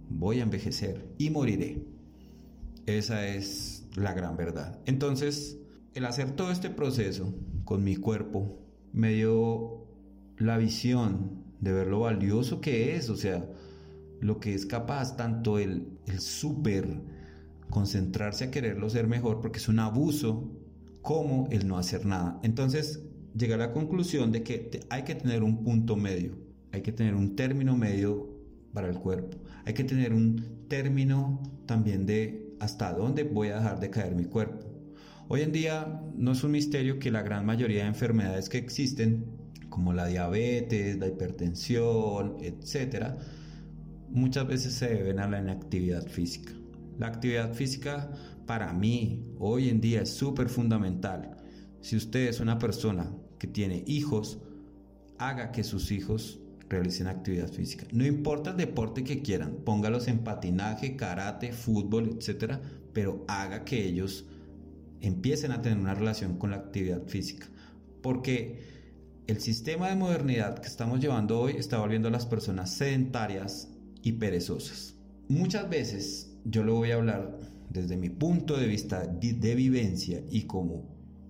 Voy 0.09 0.41
a 0.41 0.43
envejecer 0.43 1.07
y 1.17 1.31
moriré. 1.31 1.85
Esa 2.87 3.29
es 3.29 3.76
la 3.97 4.13
gran 4.15 4.37
verdad. 4.37 4.79
Entonces, 4.87 5.59
el 5.95 6.05
hacer 6.05 6.33
todo 6.33 6.51
este 6.51 6.71
proceso 6.71 7.35
con 7.65 7.83
mi 7.83 7.97
cuerpo 7.97 8.59
me 8.93 9.13
dio 9.13 9.87
la 10.39 10.59
visión 10.59 11.45
de 11.61 11.73
ver 11.73 11.87
lo 11.87 12.01
valioso 12.01 12.61
que 12.61 12.97
es, 12.97 13.09
o 13.09 13.17
sea, 13.17 13.49
lo 14.21 14.39
que 14.41 14.55
es 14.55 14.67
capaz 14.67 15.17
tanto 15.17 15.59
el, 15.59 15.89
el 16.07 16.21
súper 16.21 17.01
concentrarse 17.71 18.45
a 18.45 18.51
quererlo 18.51 18.89
ser 18.89 19.07
mejor, 19.07 19.41
porque 19.41 19.59
es 19.59 19.69
un 19.69 19.79
abuso, 19.79 20.51
como 21.03 21.49
el 21.51 21.69
no 21.69 21.79
hacer 21.79 22.05
nada. 22.05 22.41
Entonces, 22.43 23.03
llegué 23.37 23.55
a 23.55 23.59
la 23.59 23.73
conclusión 23.73 24.33
de 24.33 24.43
que 24.43 24.81
hay 24.91 25.05
que 25.05 25.15
tener 25.15 25.43
un 25.43 25.63
punto 25.63 25.97
medio, 25.97 26.37
hay 26.73 26.83
que 26.83 26.93
tener 26.93 27.15
un 27.15 27.37
término 27.37 27.77
medio 27.77 28.29
para 28.73 28.89
el 28.89 28.99
cuerpo, 28.99 29.39
hay 29.65 29.75
que 29.75 29.85
tener 29.85 30.13
un 30.13 30.67
término 30.69 31.43
también 31.67 32.07
de 32.07 32.46
hasta 32.61 32.93
dónde 32.93 33.25
voy 33.25 33.49
a 33.49 33.57
dejar 33.57 33.81
de 33.81 33.91
caer 33.91 34.15
mi 34.15 34.25
cuerpo. 34.25 34.67
Hoy 35.29 35.43
en 35.43 35.53
día 35.53 36.01
no 36.15 36.33
es 36.33 36.45
un 36.45 36.53
misterio 36.53 36.99
que 36.99 37.11
la 37.11 37.23
gran 37.23 37.45
mayoría 37.45 37.83
de 37.83 37.89
enfermedades 37.89 38.49
que 38.49 38.59
existen, 38.59 39.27
como 39.69 39.93
la 39.93 40.07
diabetes, 40.07 40.97
la 40.99 41.09
hipertensión, 41.09 42.37
etcétera, 42.41 43.19
muchas 44.09 44.47
veces 44.47 44.75
se 44.75 44.89
deben 44.89 45.19
a 45.19 45.29
la 45.29 45.41
inactividad 45.41 46.07
física. 46.07 46.53
La 46.99 47.09
actividad 47.09 47.53
física 47.53 48.11
para 48.47 48.73
mí 48.73 49.27
hoy 49.39 49.69
en 49.69 49.81
día 49.81 50.03
es 50.03 50.11
súper 50.11 50.49
fundamental. 50.49 51.37
Si 51.81 51.97
usted 51.97 52.29
es 52.29 52.41
una 52.41 52.59
persona 52.59 53.13
que 53.39 53.47
tiene 53.47 53.83
hijos, 53.87 54.39
haga 55.19 55.53
que 55.53 55.65
sus 55.65 55.91
hijos 55.91 56.41
realicen 56.69 57.07
actividad 57.07 57.49
física. 57.49 57.87
No 57.93 58.05
importa 58.05 58.51
el 58.51 58.57
deporte 58.57 59.05
que 59.05 59.23
quieran, 59.23 59.59
póngalos 59.65 60.09
en 60.09 60.21
patinaje, 60.21 60.97
karate, 60.97 61.53
fútbol, 61.53 62.17
etcétera, 62.19 62.61
pero 62.93 63.25
haga 63.29 63.65
que 63.65 63.85
ellos 63.85 64.27
empiecen 65.01 65.53
a 65.53 65.63
tener 65.63 65.79
una 65.79 65.95
relación 65.95 66.39
con 66.39 66.51
la 66.51 66.57
actividad 66.57 67.07
física. 67.07 67.47
Porque 68.03 68.61
el 69.27 69.41
sistema 69.41 69.89
de 69.89 69.97
modernidad 69.97 70.59
que 70.59 70.69
estamos 70.69 71.01
llevando 71.01 71.41
hoy 71.41 71.55
está 71.57 71.79
volviendo 71.79 72.09
a 72.09 72.13
las 72.13 72.27
personas 72.27 72.71
sedentarias 72.71 73.69
y 74.03 74.13
perezosas. 74.13 74.95
Muchas 75.29 75.69
veces 75.69 76.33
yo 76.45 76.63
lo 76.63 76.75
voy 76.75 76.93
a 76.93 76.97
hablar 76.97 77.39
desde 77.71 77.97
mi 77.97 78.09
punto 78.09 78.57
de 78.57 78.69
vista 78.69 79.07
de 79.07 79.55
vivencia 79.55 80.23
y 80.31 80.43
como 80.43 80.85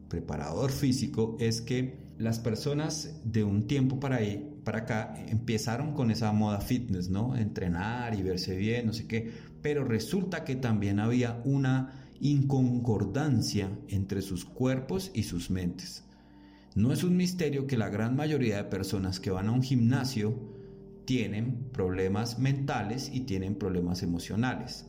preparador 0.09 0.71
físico 0.71 1.37
es 1.41 1.63
que 1.63 1.99
las 2.19 2.39
personas 2.39 3.15
de 3.25 3.45
un 3.45 3.67
tiempo 3.67 3.99
para 3.99 4.17
ahí 4.17 4.56
para 4.67 4.79
acá 4.79 5.15
empezaron 5.29 5.93
con 5.93 6.11
esa 6.11 6.33
moda 6.33 6.61
fitness, 6.61 7.09
¿no? 7.09 7.37
Entrenar 7.37 8.19
y 8.19 8.25
verse 8.25 8.57
bien, 8.57 8.87
no 8.87 8.93
sé 8.93 9.07
qué, 9.07 9.31
pero 9.63 9.85
resulta 9.85 10.43
que 10.43 10.57
también 10.57 10.99
había 10.99 11.41
una 11.45 12.09
inconcordancia 12.19 13.71
entre 13.87 14.23
sus 14.23 14.45
cuerpos 14.45 15.13
y 15.15 15.23
sus 15.23 15.51
mentes. 15.51 16.03
No 16.75 16.93
es 16.93 17.05
un 17.05 17.17
misterio 17.17 17.69
que 17.69 17.79
la 17.79 17.91
gran 17.91 18.17
mayoría 18.17 18.57
de 18.57 18.65
personas 18.65 19.21
que 19.21 19.31
van 19.31 19.47
a 19.47 19.53
un 19.53 19.63
gimnasio 19.63 20.37
tienen 21.05 21.69
problemas 21.73 22.41
mentales 22.41 23.09
y 23.15 23.21
tienen 23.21 23.55
problemas 23.55 24.03
emocionales. 24.03 24.85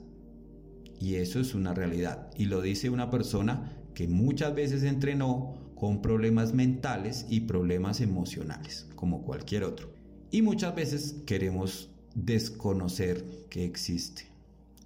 Y 0.99 1.17
eso 1.17 1.39
es 1.39 1.53
una 1.53 1.75
realidad. 1.75 2.31
Y 2.35 2.45
lo 2.45 2.63
dice 2.63 2.89
una 2.89 3.11
persona 3.11 3.77
que 3.93 4.07
muchas 4.07 4.55
veces 4.55 4.81
entrenó 4.81 5.66
con 5.79 6.01
problemas 6.01 6.53
mentales 6.53 7.25
y 7.29 7.41
problemas 7.41 8.01
emocionales, 8.01 8.87
como 8.95 9.21
cualquier 9.21 9.63
otro. 9.63 9.93
Y 10.31 10.41
muchas 10.41 10.75
veces 10.75 11.21
queremos 11.25 11.89
desconocer 12.15 13.23
que 13.49 13.63
existe. 13.63 14.23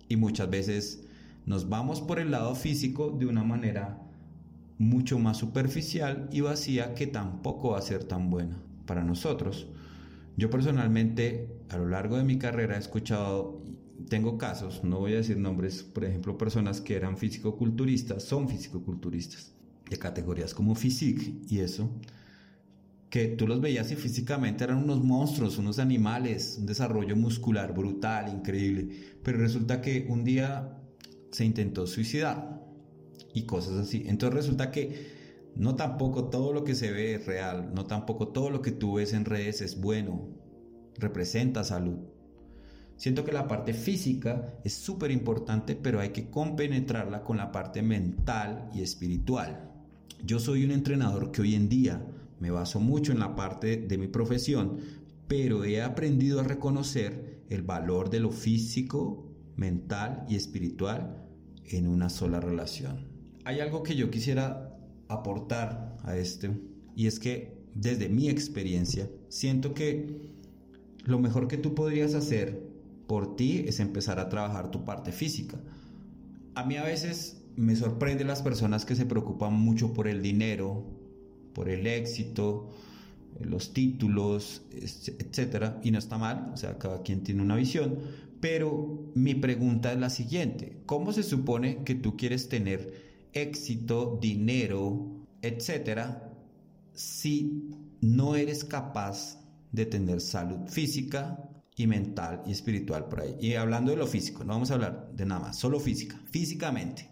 Y 0.10 0.18
muchas 0.18 0.50
veces 0.50 1.04
nos 1.46 1.70
vamos 1.70 2.02
por 2.02 2.20
el 2.20 2.32
lado 2.32 2.56
físico 2.56 3.12
de 3.12 3.26
una 3.26 3.44
manera 3.44 4.02
mucho 4.78 5.20
más 5.20 5.38
superficial 5.38 6.28
y 6.32 6.42
vacía 6.42 6.94
que 6.94 7.08
tampoco 7.08 7.72
va 7.72 7.78
a 7.78 7.82
ser 7.82 8.04
tan 8.04 8.30
buena 8.30 8.62
para 8.86 9.04
nosotros. 9.04 9.68
Yo 10.36 10.50
personalmente 10.50 11.48
a 11.70 11.78
lo 11.78 11.88
largo 11.88 12.18
de 12.18 12.24
mi 12.24 12.38
carrera 12.38 12.76
he 12.76 12.80
escuchado, 12.80 13.62
tengo 14.10 14.38
casos, 14.38 14.84
no 14.84 15.00
voy 15.00 15.14
a 15.14 15.18
decir 15.18 15.38
nombres, 15.38 15.84
por 15.84 16.04
ejemplo, 16.04 16.38
personas 16.38 16.82
que 16.82 16.96
eran 16.96 17.18
físico-culturistas, 17.18 18.24
son 18.24 18.50
físico-culturistas, 18.50 19.54
de 19.92 20.00
categorías 20.00 20.54
como 20.56 20.74
physique 20.74 21.42
y 21.50 21.60
eso, 21.60 21.92
que 23.10 23.28
tú 23.28 23.46
los 23.46 23.60
veías 23.60 23.92
y 23.92 23.98
físicamente 23.98 24.64
eran 24.64 24.78
unos 24.78 25.04
monstruos, 25.04 25.58
unos 25.58 25.80
animales, 25.80 26.56
un 26.58 26.66
desarrollo 26.66 27.16
muscular 27.18 27.74
brutal, 27.76 28.34
increíble, 28.34 28.88
pero 29.22 29.38
resulta 29.38 29.82
que 29.82 30.08
un 30.10 30.24
día 30.24 30.78
se 31.30 31.44
intentó 31.44 31.86
suicidar 31.88 32.64
y 33.34 33.44
cosas 33.44 33.74
así. 33.74 34.04
Entonces 34.08 34.34
resulta 34.34 34.72
que 34.72 35.12
no 35.58 35.76
tampoco 35.76 36.30
todo 36.30 36.54
lo 36.54 36.64
que 36.64 36.74
se 36.74 36.90
ve 36.92 37.16
es 37.16 37.26
real, 37.26 37.74
no 37.76 37.86
tampoco 37.86 38.30
todo 38.30 38.50
lo 38.50 38.62
que 38.62 38.72
tú 38.72 38.94
ves 38.94 39.12
en 39.12 39.26
redes 39.26 39.60
es 39.60 39.82
bueno, 39.82 40.30
representa 40.98 41.66
salud. 41.66 42.00
Siento 42.96 43.26
que 43.26 43.34
la 43.34 43.48
parte 43.50 43.74
física 43.74 44.54
es 44.64 44.74
súper 44.74 45.12
importante, 45.12 45.76
pero 45.76 46.00
hay 46.00 46.10
que 46.10 46.30
compenetrarla 46.30 47.24
con 47.24 47.36
la 47.36 47.52
parte 47.52 47.82
mental 47.82 48.70
y 48.74 48.84
espiritual. 48.84 49.71
Yo 50.24 50.40
soy 50.40 50.64
un 50.64 50.72
entrenador 50.72 51.32
que 51.32 51.42
hoy 51.42 51.56
en 51.56 51.68
día 51.68 52.06
me 52.40 52.52
baso 52.52 52.80
mucho 52.80 53.12
en 53.12 53.20
la 53.20 53.36
parte 53.36 53.78
de 53.78 53.98
mi 53.98 54.08
profesión, 54.08 54.78
pero 55.28 55.64
he 55.64 55.82
aprendido 55.82 56.40
a 56.40 56.44
reconocer 56.44 57.42
el 57.50 57.64
valor 57.64 58.10
de 58.10 58.20
lo 58.20 58.32
físico, 58.32 59.32
mental 59.56 60.26
y 60.30 60.36
espiritual 60.36 61.26
en 61.66 61.88
una 61.88 62.10
sola 62.10 62.40
relación. 62.40 63.08
Hay 63.46 63.60
algo 63.60 63.84
que 63.84 63.96
yo 63.96 64.12
quisiera 64.12 64.78
aportar 65.08 65.98
a 66.04 66.16
este 66.16 66.52
y 66.96 67.08
es 67.08 67.20
que 67.20 67.62
desde 67.74 68.10
mi 68.10 68.30
experiencia 68.30 69.10
siento 69.30 69.74
que 69.74 70.34
lo 71.06 71.20
mejor 71.20 71.48
que 71.48 71.58
tú 71.58 71.74
podrías 71.74 72.14
hacer 72.14 72.62
por 73.08 73.36
ti 73.36 73.66
es 73.68 73.80
empezar 73.80 74.20
a 74.20 74.30
trabajar 74.30 74.72
tu 74.72 74.86
parte 74.86 75.12
física. 75.12 75.60
A 76.54 76.64
mí 76.66 76.78
a 76.78 76.84
veces 76.84 77.41
me 77.56 77.76
sorprende 77.76 78.24
las 78.24 78.42
personas 78.42 78.86
que 78.86 78.96
se 78.96 79.06
preocupan 79.06 79.54
mucho 79.54 79.94
por 79.94 80.08
el 80.08 80.22
dinero, 80.22 80.86
por 81.54 81.70
el 81.70 81.88
éxito, 81.88 82.70
eh, 83.40 83.46
los 83.46 83.74
títulos, 83.74 84.64
etcétera, 84.72 85.80
y 85.84 85.92
no 85.92 86.00
está 86.00 86.18
mal, 86.18 86.52
o 86.54 86.58
sea, 86.58 86.78
cada 86.78 87.02
quien 87.02 87.24
tiene 87.24 87.42
una 87.42 87.56
visión, 87.56 88.00
pero 88.40 89.12
mi 89.14 89.36
pregunta 89.36 89.94
es 89.94 90.00
la 90.00 90.10
siguiente, 90.10 90.82
¿cómo 90.86 91.14
se 91.14 91.24
supone 91.24 91.84
que 91.84 91.96
tú 91.96 92.18
quieres 92.18 92.50
tener 92.50 93.30
éxito, 93.34 94.18
dinero, 94.22 95.08
etcétera, 95.42 96.34
si 96.94 97.70
no 98.02 98.36
eres 98.36 98.64
capaz 98.66 99.40
de 99.72 99.86
tener 99.86 100.20
salud 100.22 100.68
física 100.68 101.48
y 101.76 101.88
mental 101.88 102.42
y 102.46 102.52
espiritual 102.52 103.08
por 103.08 103.22
ahí? 103.22 103.36
Y 103.40 103.54
hablando 103.54 103.92
de 103.92 103.98
lo 103.98 104.08
físico, 104.08 104.44
no 104.44 104.54
vamos 104.54 104.72
a 104.72 104.76
hablar 104.76 105.12
de 105.14 105.26
nada 105.26 105.42
más, 105.42 105.58
solo 105.58 105.80
física, 105.80 106.20
físicamente. 106.32 107.11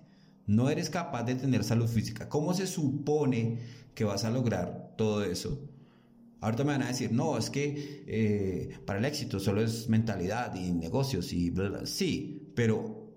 No 0.49 0.69
eres 0.69 0.89
capaz 0.89 1.23
de 1.23 1.35
tener 1.35 1.63
salud 1.63 1.87
física. 1.87 2.27
¿Cómo 2.27 2.53
se 2.53 2.65
supone 2.67 3.59
que 3.99 4.05
vas 4.05 4.23
a 4.23 4.29
lograr 4.29 4.93
todo 4.95 5.25
eso. 5.25 5.59
Ahorita 6.39 6.63
me 6.63 6.71
van 6.71 6.83
a 6.83 6.87
decir, 6.87 7.11
no, 7.11 7.37
es 7.37 7.49
que 7.49 8.05
eh, 8.07 8.79
para 8.85 8.97
el 8.97 9.03
éxito 9.03 9.41
solo 9.41 9.61
es 9.61 9.89
mentalidad 9.89 10.55
y 10.55 10.71
negocios 10.71 11.33
y 11.33 11.49
bla. 11.49 11.85
Sí, 11.85 12.49
pero 12.55 13.11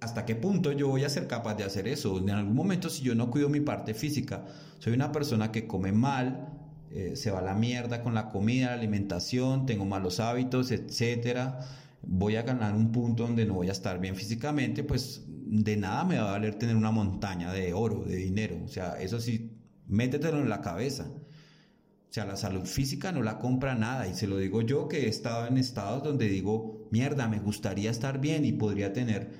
¿hasta 0.00 0.24
qué 0.24 0.34
punto 0.34 0.72
yo 0.72 0.88
voy 0.88 1.04
a 1.04 1.08
ser 1.08 1.28
capaz 1.28 1.54
de 1.54 1.62
hacer 1.62 1.86
eso? 1.86 2.18
En 2.18 2.30
algún 2.30 2.56
momento, 2.56 2.90
si 2.90 3.04
yo 3.04 3.14
no 3.14 3.30
cuido 3.30 3.48
mi 3.48 3.60
parte 3.60 3.94
física, 3.94 4.44
soy 4.80 4.94
una 4.94 5.12
persona 5.12 5.52
que 5.52 5.68
come 5.68 5.92
mal, 5.92 6.48
eh, 6.90 7.14
se 7.14 7.30
va 7.30 7.38
a 7.38 7.42
la 7.42 7.54
mierda 7.54 8.02
con 8.02 8.14
la 8.14 8.30
comida, 8.30 8.70
la 8.70 8.74
alimentación, 8.74 9.64
tengo 9.64 9.84
malos 9.84 10.18
hábitos, 10.18 10.72
etcétera. 10.72 11.60
Voy 12.06 12.36
a 12.36 12.42
ganar 12.42 12.74
un 12.74 12.92
punto 12.92 13.24
donde 13.24 13.44
no 13.44 13.54
voy 13.54 13.68
a 13.68 13.72
estar 13.72 14.00
bien 14.00 14.16
físicamente, 14.16 14.84
pues 14.84 15.24
de 15.28 15.76
nada 15.76 16.04
me 16.04 16.18
va 16.18 16.28
a 16.28 16.32
valer 16.32 16.54
tener 16.54 16.76
una 16.76 16.90
montaña 16.90 17.52
de 17.52 17.74
oro, 17.74 18.04
de 18.04 18.16
dinero. 18.16 18.60
O 18.64 18.68
sea, 18.68 19.00
eso 19.00 19.20
sí 19.20 19.56
Métetelo 19.88 20.40
en 20.40 20.48
la 20.48 20.60
cabeza. 20.60 21.06
O 21.08 22.12
sea, 22.16 22.24
la 22.24 22.36
salud 22.36 22.64
física 22.64 23.12
no 23.12 23.22
la 23.22 23.38
compra 23.38 23.74
nada. 23.74 24.08
Y 24.08 24.14
se 24.14 24.26
lo 24.26 24.38
digo 24.38 24.62
yo 24.62 24.88
que 24.88 25.04
he 25.04 25.08
estado 25.08 25.46
en 25.46 25.58
estados 25.58 26.02
donde 26.02 26.28
digo, 26.28 26.88
mierda, 26.90 27.28
me 27.28 27.40
gustaría 27.40 27.90
estar 27.90 28.20
bien 28.20 28.44
y 28.44 28.52
podría 28.52 28.92
tener, 28.92 29.30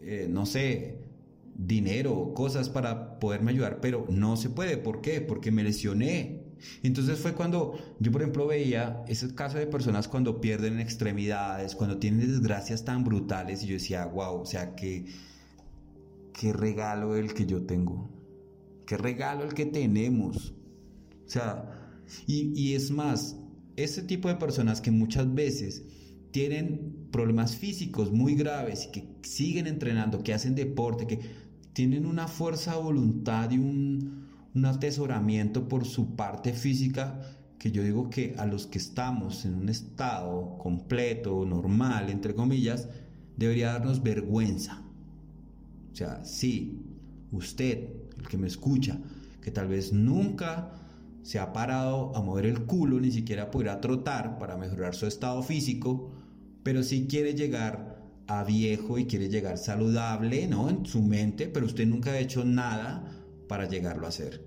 eh, 0.00 0.28
no 0.30 0.46
sé, 0.46 0.98
dinero, 1.56 2.32
cosas 2.34 2.68
para 2.68 3.18
poderme 3.18 3.52
ayudar, 3.52 3.80
pero 3.80 4.06
no 4.10 4.36
se 4.36 4.50
puede. 4.50 4.76
¿Por 4.76 5.00
qué? 5.00 5.20
Porque 5.20 5.50
me 5.50 5.64
lesioné. 5.64 6.43
Entonces 6.82 7.18
fue 7.18 7.34
cuando 7.34 7.74
yo, 8.00 8.12
por 8.12 8.22
ejemplo, 8.22 8.46
veía 8.46 9.02
ese 9.08 9.34
caso 9.34 9.58
de 9.58 9.66
personas 9.66 10.08
cuando 10.08 10.40
pierden 10.40 10.80
extremidades, 10.80 11.74
cuando 11.74 11.98
tienen 11.98 12.26
desgracias 12.26 12.84
tan 12.84 13.04
brutales 13.04 13.62
y 13.62 13.66
yo 13.66 13.74
decía, 13.74 14.06
wow, 14.06 14.40
o 14.40 14.46
sea, 14.46 14.74
que 14.74 15.06
qué 16.32 16.52
regalo 16.52 17.16
el 17.16 17.32
que 17.32 17.46
yo 17.46 17.62
tengo. 17.62 18.10
Qué 18.86 18.96
regalo 18.96 19.44
el 19.44 19.54
que 19.54 19.66
tenemos. 19.66 20.54
O 21.26 21.30
sea, 21.30 21.74
y, 22.26 22.74
es 22.74 22.90
más, 22.90 23.36
ese 23.76 24.02
tipo 24.02 24.28
de 24.28 24.34
personas 24.34 24.80
que 24.80 24.90
muchas 24.90 25.32
veces 25.32 25.84
tienen 26.32 27.08
problemas 27.10 27.56
físicos 27.56 28.12
muy 28.12 28.34
graves 28.34 28.86
y 28.86 28.90
que 28.90 29.08
siguen 29.22 29.66
entrenando, 29.66 30.22
que 30.22 30.34
hacen 30.34 30.54
deporte, 30.54 31.06
que 31.06 31.20
tienen 31.72 32.06
una 32.06 32.28
fuerza 32.28 32.76
de 32.76 32.82
voluntad 32.82 33.50
y 33.50 33.58
un, 33.58 34.23
un 34.54 34.64
atesoramiento 34.66 35.68
por 35.68 35.84
su 35.84 36.14
parte 36.14 36.52
física, 36.52 37.20
que 37.58 37.72
yo 37.72 37.82
digo 37.82 38.10
que 38.10 38.34
a 38.38 38.46
los 38.46 38.66
que 38.66 38.78
estamos 38.78 39.44
en 39.44 39.54
un 39.54 39.68
estado 39.68 40.58
completo, 40.58 41.44
normal, 41.44 42.10
entre 42.10 42.34
comillas, 42.34 42.88
debería 43.36 43.72
darnos 43.72 44.02
vergüenza. 44.02 44.82
O 45.92 45.96
sea, 45.96 46.24
sí, 46.24 46.82
usted 47.32 47.88
que 48.28 48.38
me 48.38 48.46
escucha, 48.46 48.98
que 49.40 49.50
tal 49.50 49.68
vez 49.68 49.92
nunca 49.92 50.72
se 51.22 51.38
ha 51.38 51.52
parado 51.52 52.14
a 52.16 52.22
mover 52.22 52.46
el 52.46 52.64
culo, 52.64 53.00
ni 53.00 53.10
siquiera 53.10 53.50
podrá 53.50 53.80
trotar 53.80 54.38
para 54.38 54.56
mejorar 54.56 54.94
su 54.94 55.06
estado 55.06 55.42
físico, 55.42 56.12
pero 56.62 56.82
sí 56.82 57.06
quiere 57.08 57.34
llegar 57.34 58.02
a 58.26 58.44
viejo 58.44 58.98
y 58.98 59.06
quiere 59.06 59.28
llegar 59.28 59.58
saludable, 59.58 60.46
¿no? 60.46 60.68
En 60.68 60.86
su 60.86 61.02
mente, 61.02 61.48
pero 61.48 61.66
usted 61.66 61.86
nunca 61.86 62.12
ha 62.12 62.18
hecho 62.18 62.44
nada 62.44 63.13
para 63.48 63.68
llegarlo 63.68 64.06
a 64.06 64.10
hacer. 64.10 64.42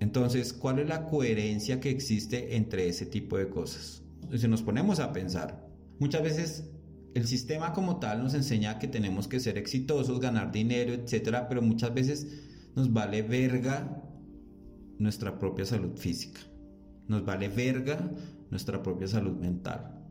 Entonces, 0.00 0.52
¿cuál 0.52 0.78
es 0.78 0.88
la 0.88 1.06
coherencia 1.06 1.80
que 1.80 1.90
existe 1.90 2.56
entre 2.56 2.88
ese 2.88 3.06
tipo 3.06 3.38
de 3.38 3.48
cosas? 3.48 4.02
Si 4.36 4.46
nos 4.48 4.62
ponemos 4.62 5.00
a 5.00 5.12
pensar, 5.12 5.68
muchas 5.98 6.22
veces 6.22 6.70
el 7.14 7.26
sistema 7.26 7.72
como 7.72 7.98
tal 7.98 8.22
nos 8.22 8.34
enseña 8.34 8.78
que 8.78 8.88
tenemos 8.88 9.26
que 9.26 9.40
ser 9.40 9.56
exitosos, 9.56 10.20
ganar 10.20 10.52
dinero, 10.52 10.92
etcétera, 10.92 11.48
pero 11.48 11.62
muchas 11.62 11.94
veces 11.94 12.26
nos 12.74 12.92
vale 12.92 13.22
verga 13.22 14.02
nuestra 14.98 15.38
propia 15.38 15.64
salud 15.64 15.96
física. 15.96 16.40
Nos 17.08 17.24
vale 17.24 17.48
verga 17.48 18.10
nuestra 18.50 18.82
propia 18.82 19.08
salud 19.08 19.36
mental. 19.36 20.04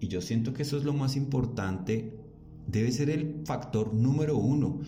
Y 0.00 0.08
yo 0.08 0.20
siento 0.20 0.52
que 0.52 0.62
eso 0.62 0.76
es 0.76 0.84
lo 0.84 0.92
más 0.92 1.16
importante. 1.16 2.18
Debe 2.66 2.90
ser 2.92 3.10
el 3.10 3.42
factor 3.44 3.94
número 3.94 4.36
uno. 4.36 4.80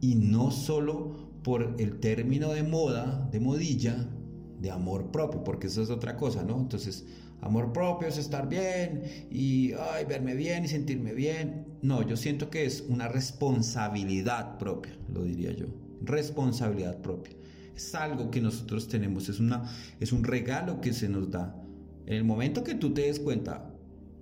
Y 0.00 0.14
no 0.14 0.50
solo 0.50 1.25
por 1.46 1.76
el 1.78 2.00
término 2.00 2.52
de 2.52 2.64
moda, 2.64 3.28
de 3.30 3.38
modilla, 3.38 4.10
de 4.58 4.68
amor 4.72 5.12
propio, 5.12 5.44
porque 5.44 5.68
eso 5.68 5.80
es 5.80 5.90
otra 5.90 6.16
cosa, 6.16 6.42
¿no? 6.42 6.58
Entonces, 6.58 7.06
amor 7.40 7.72
propio 7.72 8.08
es 8.08 8.18
estar 8.18 8.48
bien 8.48 9.04
y 9.30 9.74
ay, 9.74 10.06
verme 10.06 10.34
bien 10.34 10.64
y 10.64 10.68
sentirme 10.68 11.14
bien. 11.14 11.68
No, 11.82 12.02
yo 12.02 12.16
siento 12.16 12.50
que 12.50 12.64
es 12.64 12.80
una 12.88 13.06
responsabilidad 13.06 14.58
propia, 14.58 14.98
lo 15.08 15.22
diría 15.22 15.52
yo 15.52 15.68
responsabilidad 16.02 17.00
propia. 17.00 17.36
Es 17.76 17.94
algo 17.94 18.28
que 18.28 18.40
nosotros 18.40 18.88
tenemos, 18.88 19.28
es, 19.28 19.38
una, 19.38 19.70
es 20.00 20.10
un 20.10 20.24
regalo 20.24 20.80
que 20.80 20.92
se 20.92 21.08
nos 21.08 21.30
da. 21.30 21.62
En 22.06 22.14
el 22.14 22.24
momento 22.24 22.64
que 22.64 22.74
tú 22.74 22.92
te 22.92 23.02
des 23.02 23.20
cuenta 23.20 23.72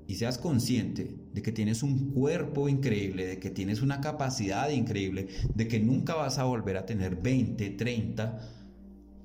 y 0.06 0.16
seas 0.16 0.36
consciente 0.36 1.16
de 1.34 1.42
que 1.42 1.50
tienes 1.50 1.82
un 1.82 2.12
cuerpo 2.12 2.68
increíble, 2.68 3.26
de 3.26 3.38
que 3.40 3.50
tienes 3.50 3.82
una 3.82 4.00
capacidad 4.00 4.70
increíble, 4.70 5.26
de 5.52 5.66
que 5.66 5.80
nunca 5.80 6.14
vas 6.14 6.38
a 6.38 6.44
volver 6.44 6.76
a 6.76 6.86
tener 6.86 7.16
20, 7.16 7.70
30, 7.70 8.40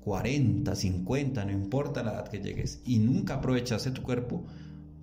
40, 0.00 0.74
50, 0.74 1.44
no 1.44 1.52
importa 1.52 2.02
la 2.02 2.14
edad 2.14 2.28
que 2.28 2.40
llegues, 2.40 2.82
y 2.84 2.98
nunca 2.98 3.34
aprovechaste 3.34 3.92
tu 3.92 4.02
cuerpo, 4.02 4.44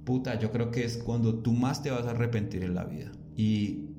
puta, 0.03 0.37
yo 0.37 0.51
creo 0.51 0.69
que 0.69 0.83
es 0.83 0.97
cuando 0.97 1.39
tú 1.39 1.53
más 1.53 1.81
te 1.81 1.91
vas 1.91 2.05
a 2.05 2.11
arrepentir 2.11 2.63
en 2.63 2.75
la 2.75 2.83
vida. 2.83 3.11
Y 3.37 3.91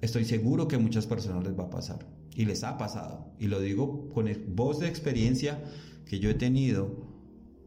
estoy 0.00 0.24
seguro 0.24 0.68
que 0.68 0.76
a 0.76 0.78
muchas 0.78 1.06
personas 1.06 1.42
les 1.42 1.58
va 1.58 1.64
a 1.64 1.70
pasar. 1.70 2.06
Y 2.36 2.44
les 2.44 2.62
ha 2.62 2.78
pasado. 2.78 3.32
Y 3.40 3.48
lo 3.48 3.60
digo 3.60 4.08
con 4.10 4.28
voz 4.54 4.78
de 4.78 4.86
experiencia 4.86 5.62
que 6.06 6.20
yo 6.20 6.30
he 6.30 6.34
tenido 6.34 7.09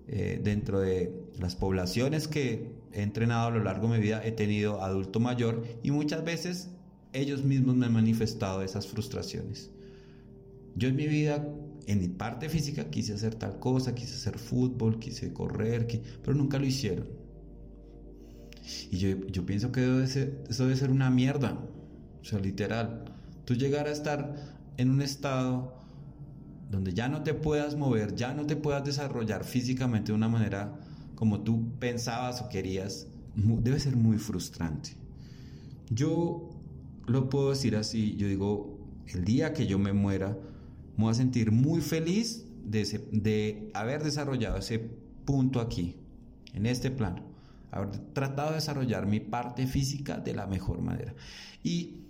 eh, 0.07 0.41
dentro 0.43 0.79
de 0.79 1.13
las 1.39 1.55
poblaciones 1.55 2.27
que 2.27 2.73
he 2.91 3.01
entrenado 3.01 3.47
a 3.47 3.51
lo 3.51 3.63
largo 3.63 3.87
de 3.87 3.97
mi 3.97 4.03
vida. 4.03 4.21
He 4.23 4.31
tenido 4.31 4.81
adulto 4.81 5.19
mayor 5.19 5.63
y 5.81 5.91
muchas 5.91 6.23
veces 6.23 6.69
ellos 7.13 7.43
mismos 7.43 7.75
me 7.75 7.85
han 7.85 7.93
manifestado 7.93 8.61
esas 8.61 8.87
frustraciones. 8.87 9.71
Yo 10.75 10.89
en 10.89 10.95
mi 10.95 11.07
vida, 11.07 11.47
en 11.85 11.99
mi 11.99 12.07
parte 12.07 12.49
física, 12.49 12.89
quise 12.89 13.13
hacer 13.13 13.35
tal 13.35 13.59
cosa, 13.59 13.93
quise 13.93 14.15
hacer 14.15 14.39
fútbol, 14.39 14.99
quise 14.99 15.31
correr, 15.31 15.87
pero 16.23 16.35
nunca 16.35 16.57
lo 16.57 16.65
hicieron. 16.65 17.07
Y 18.91 18.97
yo, 18.97 19.45
pienso 19.45 19.71
que 19.71 20.03
eso 20.03 20.63
debe 20.63 20.75
ser 20.75 20.89
una 20.89 21.09
mierda. 21.09 21.59
O 22.21 22.25
sea, 22.25 22.39
literal. 22.39 23.05
Tú 23.45 23.55
llegar 23.55 23.87
a 23.87 23.91
estar 23.91 24.35
en 24.77 24.89
un 24.89 25.01
estado 25.01 25.82
donde 26.73 26.93
ya 26.93 27.07
no 27.07 27.21
te 27.21 27.35
puedas 27.35 27.75
mover, 27.75 28.15
ya 28.15 28.33
no 28.33 28.47
te 28.47 28.55
puedas 28.55 28.83
desarrollar 28.83 29.43
físicamente 29.43 30.11
de 30.11 30.17
una 30.17 30.27
manera 30.27 30.73
como 31.13 31.41
tú 31.41 31.77
pensabas 31.79 32.41
o 32.41 32.49
querías, 32.49 33.07
debe 33.35 33.79
ser 33.79 33.95
muy 33.95 34.17
frustrante. 34.17 34.97
Yo 35.91 36.49
lo 37.05 37.29
puedo 37.29 37.51
decir 37.51 37.75
así, 37.75 38.15
yo 38.15 38.27
digo, 38.27 38.79
el 39.13 39.23
día 39.23 39.53
que 39.53 39.67
yo 39.67 39.77
me 39.77 39.93
muera, 39.93 40.35
me 40.97 41.03
voy 41.03 41.11
a 41.11 41.13
sentir 41.13 41.51
muy 41.51 41.79
feliz 41.79 42.45
de, 42.65 43.07
de 43.11 43.69
haber 43.75 44.03
desarrollado 44.03 44.57
ese 44.57 44.79
punto 45.25 45.61
aquí, 45.61 45.97
en 46.53 46.65
este 46.65 46.89
plano, 46.89 47.23
haber 47.69 47.99
tratado 48.13 48.49
de 48.49 48.55
desarrollar 48.55 49.05
mi 49.05 49.19
parte 49.19 49.67
física 49.67 50.17
de 50.17 50.33
la 50.33 50.47
mejor 50.47 50.81
manera. 50.81 51.13
Y 51.63 52.02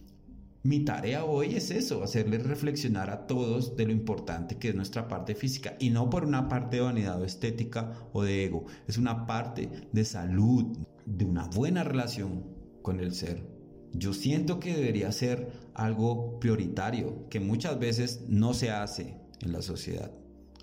mi 0.63 0.85
tarea 0.85 1.25
hoy 1.25 1.55
es 1.55 1.71
eso, 1.71 2.03
hacerles 2.03 2.43
reflexionar 2.43 3.09
a 3.09 3.27
todos 3.27 3.75
de 3.75 3.85
lo 3.85 3.91
importante 3.91 4.57
que 4.57 4.69
es 4.69 4.75
nuestra 4.75 5.09
parte 5.09 5.35
física 5.35 5.75
y 5.77 5.89
no 5.89 6.09
por 6.09 6.23
una 6.23 6.47
parte 6.47 6.77
de 6.77 6.83
vanidad 6.83 7.21
o 7.21 7.25
estética 7.25 7.91
o 8.13 8.23
de 8.23 8.45
ego, 8.45 8.65
es 8.87 8.97
una 8.97 9.25
parte 9.25 9.69
de 9.91 10.05
salud, 10.05 10.77
de 11.05 11.25
una 11.25 11.47
buena 11.47 11.83
relación 11.83 12.45
con 12.81 13.01
el 13.01 13.13
ser. 13.13 13.45
Yo 13.91 14.13
siento 14.13 14.61
que 14.61 14.73
debería 14.73 15.11
ser 15.11 15.51
algo 15.73 16.39
prioritario, 16.39 17.27
que 17.29 17.41
muchas 17.41 17.77
veces 17.77 18.23
no 18.29 18.53
se 18.53 18.71
hace 18.71 19.17
en 19.41 19.51
la 19.51 19.61
sociedad. 19.61 20.11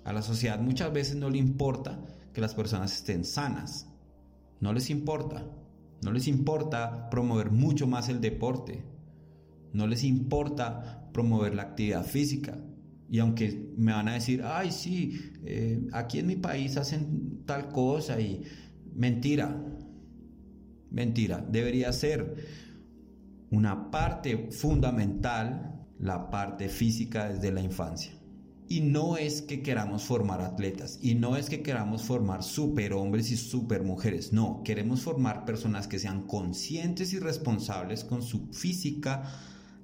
A 0.03 0.13
la 0.13 0.23
sociedad 0.23 0.59
muchas 0.59 0.91
veces 0.91 1.15
no 1.15 1.29
le 1.29 1.37
importa 1.37 2.03
que 2.33 2.41
las 2.41 2.55
personas 2.55 2.91
estén 2.93 3.23
sanas. 3.23 3.87
No 4.59 4.73
les 4.73 4.89
importa. 4.89 5.45
No 6.03 6.11
les 6.11 6.27
importa 6.27 7.09
promover 7.11 7.51
mucho 7.51 7.85
más 7.85 8.09
el 8.09 8.19
deporte. 8.19 8.83
No 9.73 9.87
les 9.87 10.03
importa 10.03 11.09
promover 11.13 11.55
la 11.55 11.63
actividad 11.63 12.05
física. 12.05 12.57
Y 13.09 13.19
aunque 13.19 13.73
me 13.77 13.91
van 13.91 14.07
a 14.07 14.13
decir, 14.13 14.41
ay, 14.43 14.71
sí, 14.71 15.19
eh, 15.43 15.87
aquí 15.91 16.19
en 16.19 16.27
mi 16.27 16.37
país 16.37 16.77
hacen 16.77 17.43
tal 17.45 17.69
cosa 17.69 18.19
y 18.21 18.43
mentira, 18.93 19.61
mentira, 20.89 21.45
debería 21.49 21.91
ser 21.91 22.35
una 23.49 23.91
parte 23.91 24.49
fundamental 24.51 25.71
la 26.01 26.29
parte 26.31 26.67
física 26.67 27.29
desde 27.29 27.51
la 27.51 27.61
infancia. 27.61 28.11
Y 28.67 28.81
no 28.81 29.17
es 29.17 29.41
que 29.41 29.61
queramos 29.61 30.03
formar 30.03 30.41
atletas, 30.41 30.97
y 31.01 31.15
no 31.15 31.35
es 31.35 31.49
que 31.49 31.61
queramos 31.61 32.03
formar 32.03 32.41
superhombres 32.41 33.29
y 33.29 33.37
supermujeres, 33.37 34.31
no, 34.31 34.61
queremos 34.63 35.01
formar 35.01 35.45
personas 35.45 35.87
que 35.87 35.99
sean 35.99 36.25
conscientes 36.25 37.13
y 37.13 37.19
responsables 37.19 38.03
con 38.05 38.23
su 38.23 38.51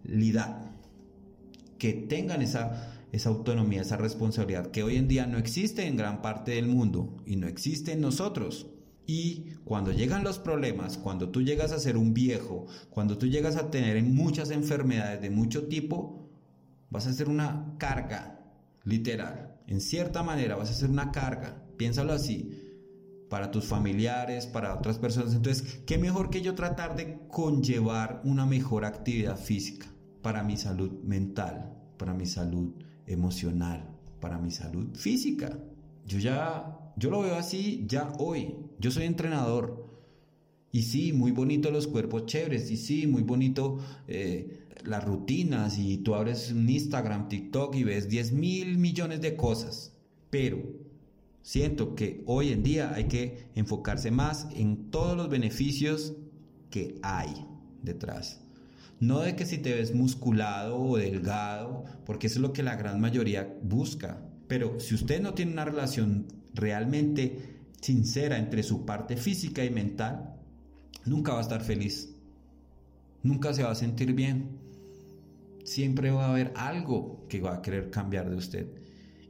fisicalidad, 0.08 0.72
que 1.78 1.93
tengan 1.93 2.41
esa, 2.41 2.98
esa 3.12 3.30
autonomía, 3.30 3.82
esa 3.82 3.98
responsabilidad 3.98 4.72
que 4.72 4.84
hoy 4.84 4.96
en 4.96 5.08
día 5.08 5.28
no 5.28 5.38
existe 5.38 5.86
en 5.86 5.98
gran 5.98 6.22
parte 6.22 6.52
del 6.52 6.67
mundo 6.67 7.17
y 7.26 7.36
no 7.36 7.48
existe 7.48 7.91
en 7.91 8.02
nosotros. 8.02 8.67
Y 9.06 9.52
cuando 9.63 9.91
llegan 9.93 10.24
los 10.24 10.38
problemas, 10.39 10.98
cuando 10.98 11.30
tú 11.30 11.41
llegas 11.41 11.72
a 11.72 11.80
ser 11.80 11.96
un 11.96 12.13
viejo, 12.13 12.65
cuando 12.89 13.17
tú 13.17 13.28
llegas 13.28 13.56
a 13.56 13.72
tener 13.72 14.02
muchas 14.04 14.52
enfermedades 14.52 15.22
de 15.22 15.30
mucho 15.30 15.67
tipo, 15.67 16.30
vas 16.89 17.08
a 17.08 17.13
ser 17.13 17.30
una 17.30 17.76
carga, 17.78 18.39
literal. 18.84 19.62
En 19.67 19.80
cierta 19.82 20.24
manera 20.24 20.56
vas 20.56 20.72
a 20.72 20.74
ser 20.74 20.89
una 20.89 21.12
carga, 21.12 21.63
piénsalo 21.78 22.12
así, 22.12 22.63
para 23.30 23.52
tus 23.52 23.65
familiares, 23.65 24.46
para 24.46 24.74
otras 24.74 24.98
personas. 24.98 25.34
Entonces, 25.34 25.80
¿qué 25.86 25.98
mejor 25.98 26.30
que 26.30 26.41
yo 26.41 26.56
tratar 26.56 26.96
de 26.96 27.20
conllevar 27.30 28.22
una 28.26 28.46
mejor 28.46 28.84
actividad 28.84 29.38
física 29.38 29.88
para 30.27 30.43
mi 30.43 30.57
salud 30.57 30.91
mental, 31.05 31.73
para 31.95 32.13
mi 32.13 32.25
salud 32.25 32.73
emocional, 33.05 33.87
para 34.19 34.37
mi 34.37 34.51
salud 34.51 34.93
física? 34.93 35.57
Yo 36.05 36.19
ya 36.19 36.91
yo 36.97 37.09
lo 37.09 37.21
veo 37.21 37.35
así 37.35 37.85
ya 37.87 38.11
hoy. 38.19 38.53
Yo 38.77 38.91
soy 38.91 39.05
entrenador. 39.05 39.87
Y 40.73 40.81
sí, 40.81 41.13
muy 41.13 41.31
bonito 41.31 41.71
los 41.71 41.87
cuerpos 41.87 42.25
chéveres. 42.25 42.69
Y 42.69 42.75
sí, 42.75 43.07
muy 43.07 43.21
bonito 43.21 43.77
eh, 44.09 44.67
las 44.83 45.05
rutinas. 45.05 45.79
Y 45.79 45.99
tú 45.99 46.13
abres 46.13 46.51
un 46.51 46.69
Instagram, 46.69 47.29
TikTok 47.29 47.73
y 47.77 47.85
ves 47.85 48.09
10 48.09 48.33
mil 48.33 48.77
millones 48.77 49.21
de 49.21 49.37
cosas. 49.37 49.93
Pero 50.29 50.61
siento 51.41 51.95
que 51.95 52.21
hoy 52.25 52.49
en 52.49 52.63
día 52.63 52.93
hay 52.93 53.05
que 53.05 53.47
enfocarse 53.55 54.11
más 54.11 54.49
en 54.53 54.91
todos 54.91 55.15
los 55.15 55.29
beneficios 55.29 56.17
que 56.69 56.99
hay 57.01 57.33
detrás. 57.81 58.43
No 58.99 59.19
de 59.21 59.36
que 59.36 59.45
si 59.45 59.60
te 59.60 59.73
ves 59.73 59.93
musculado 59.93 60.79
o 60.79 60.97
delgado, 60.97 61.83
porque 62.05 62.27
eso 62.27 62.38
es 62.38 62.41
lo 62.41 62.53
que 62.53 62.63
la 62.63 62.75
gran 62.75 62.99
mayoría 62.99 63.55
busca. 63.62 64.21
Pero 64.47 64.79
si 64.79 64.95
usted 64.95 65.21
no 65.21 65.33
tiene 65.33 65.51
una 65.51 65.65
relación 65.65 66.25
realmente 66.53 67.57
sincera 67.79 68.38
entre 68.38 68.63
su 68.63 68.86
parte 68.86 69.17
física 69.17 69.63
y 69.63 69.69
mental, 69.69 70.36
nunca 71.05 71.33
va 71.33 71.39
a 71.39 71.43
estar 71.43 71.62
feliz. 71.62 72.13
Nunca 73.21 73.53
se 73.53 73.63
va 73.63 73.71
a 73.71 73.75
sentir 73.75 74.13
bien. 74.13 74.57
Siempre 75.63 76.12
va 76.12 76.25
a 76.25 76.31
haber 76.31 76.53
algo 76.55 77.25
que 77.27 77.41
va 77.41 77.55
a 77.55 77.62
querer 77.62 77.91
cambiar 77.91 78.29
de 78.29 78.38
usted. 78.38 78.67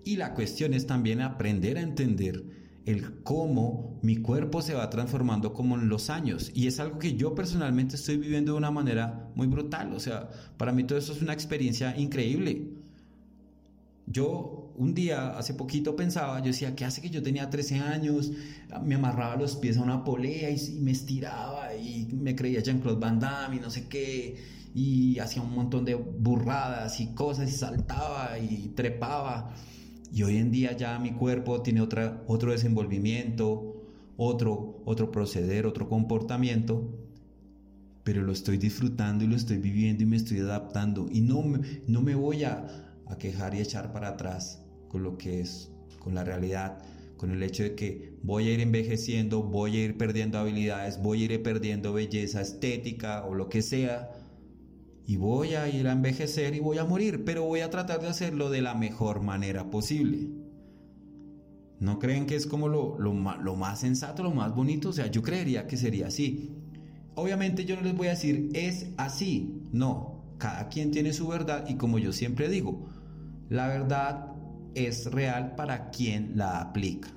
Y 0.06 0.16
la 0.16 0.34
cuestión 0.34 0.74
es 0.74 0.88
también 0.88 1.20
aprender 1.20 1.78
a 1.78 1.82
entender 1.82 2.57
el 2.88 3.22
cómo 3.22 4.00
mi 4.02 4.16
cuerpo 4.16 4.62
se 4.62 4.74
va 4.74 4.90
transformando 4.90 5.54
como 5.54 5.76
en 5.76 5.90
los 5.90 6.10
años. 6.10 6.52
Y 6.56 6.68
es 6.68 6.80
algo 6.80 7.00
que 7.00 7.16
yo 7.16 7.36
personalmente 7.36 7.98
estoy 7.98 8.16
viviendo 8.16 8.54
de 8.54 8.58
una 8.58 8.72
manera 8.72 9.30
muy 9.36 9.48
brutal. 9.48 9.94
O 9.94 10.00
sea, 10.00 10.30
para 10.58 10.72
mí 10.72 10.86
todo 10.86 10.98
eso 10.98 11.12
es 11.12 11.22
una 11.22 11.34
experiencia 11.34 11.98
increíble. 11.98 12.70
Yo 14.06 14.72
un 14.78 14.94
día, 14.94 15.38
hace 15.38 15.54
poquito 15.54 15.98
pensaba, 15.98 16.40
yo 16.40 16.46
decía, 16.46 16.76
¿qué 16.76 16.86
hace 16.86 17.02
que 17.02 17.10
yo 17.10 17.22
tenía 17.22 17.50
13 17.50 17.80
años? 17.80 18.32
Me 18.82 18.96
amarraba 18.96 19.36
los 19.36 19.58
pies 19.58 19.78
a 19.78 19.82
una 19.82 20.06
polea 20.06 20.50
y, 20.50 20.80
me 20.80 20.92
estiraba 20.92 21.76
y 21.76 22.08
me 22.14 22.36
creía 22.36 22.62
Jean-Claude 22.62 23.00
Van 23.00 23.20
Damme 23.20 23.58
y 23.58 23.60
no 23.60 23.70
sé 23.70 23.90
qué, 23.90 24.38
y 24.74 25.20
hacía 25.20 25.42
un 25.42 25.54
montón 25.54 25.84
de 25.84 25.96
burradas 25.96 27.02
y 27.02 27.08
cosas 27.08 27.50
y 27.50 27.58
saltaba 27.58 28.40
y 28.40 28.72
trepaba. 28.76 29.54
Y 30.12 30.24
hoy 30.24 30.38
en 30.38 30.52
día 30.52 30.76
ya 30.76 30.98
mi 31.00 31.12
cuerpo 31.12 31.62
tiene 31.62 31.82
otra, 31.82 32.24
otro 32.28 32.52
desenvolvimiento, 32.52 33.84
otro, 34.18 34.82
otro 34.86 35.12
proceder, 35.12 35.66
otro 35.66 35.88
comportamiento, 35.90 36.94
pero 38.04 38.22
lo 38.22 38.32
estoy 38.32 38.58
disfrutando 38.58 39.24
y 39.24 39.28
lo 39.28 39.36
estoy 39.36 39.58
viviendo 39.58 40.04
y 40.04 40.06
me 40.06 40.16
estoy 40.16 40.40
adaptando. 40.40 41.08
Y 41.12 41.22
no, 41.22 41.44
no 41.88 42.02
me 42.02 42.16
voy 42.16 42.44
a 42.44 42.96
quejar 43.20 43.56
y 43.56 43.60
echar 43.60 43.92
para 43.92 44.10
atrás 44.10 44.64
con 44.88 45.04
lo 45.04 45.18
que 45.18 45.42
es, 45.42 45.72
con 46.00 46.16
la 46.16 46.24
realidad, 46.24 46.80
con 47.18 47.32
el 47.32 47.44
hecho 47.44 47.64
de 47.64 47.76
que 47.76 48.14
voy 48.24 48.48
a 48.48 48.54
ir 48.54 48.62
envejeciendo, 48.62 49.44
voy 49.44 49.78
a 49.78 49.84
ir 49.86 49.98
perdiendo 49.98 50.38
habilidades, 50.38 51.02
voy 51.02 51.24
a 51.24 51.26
ir 51.26 51.44
perdiendo 51.44 51.92
belleza 51.94 52.42
estética 52.42 53.26
o 53.26 53.34
lo 53.34 53.50
que 53.50 53.62
sea, 53.62 54.12
y 55.08 55.16
voy 55.16 55.56
a 55.56 55.70
ir 55.70 55.88
a 55.88 55.94
envejecer 55.94 56.54
y 56.54 56.60
voy 56.60 56.80
a 56.80 56.84
morir, 56.84 57.24
pero 57.24 57.46
voy 57.46 57.62
a 57.62 57.70
tratar 57.70 58.02
de 58.02 58.10
hacerlo 58.10 58.50
de 58.50 58.62
la 58.62 58.76
mejor 58.76 59.22
manera 59.22 59.70
posible. 59.70 60.28
¿No 61.80 61.98
creen 61.98 62.26
que 62.26 62.36
es 62.36 62.46
como 62.46 62.68
lo, 62.68 63.00
lo, 63.00 63.14
lo 63.14 63.56
más 63.56 63.80
sensato, 63.80 64.22
lo 64.22 64.32
más 64.32 64.54
bonito? 64.54 64.90
O 64.90 64.94
sea, 64.94 65.08
yo 65.08 65.24
creería 65.24 65.66
que 65.66 65.78
sería 65.78 66.08
así. 66.08 66.52
Obviamente 67.16 67.64
yo 67.64 67.78
no 67.78 67.84
les 67.84 67.96
voy 67.96 68.08
a 68.08 68.12
decir 68.12 68.50
es 68.54 68.88
así, 68.98 69.64
no, 69.72 70.26
cada 70.40 70.68
quien 70.68 70.92
tiene 70.92 71.14
su 71.14 71.26
verdad 71.30 71.66
y 71.70 71.76
como 71.76 72.00
yo 72.00 72.12
siempre 72.12 72.50
digo, 72.50 72.90
la 73.48 73.70
verdad 73.70 74.34
es 74.76 75.10
real 75.10 75.56
para 75.56 75.90
quien 75.90 76.34
la 76.36 76.60
aplica. 76.60 77.08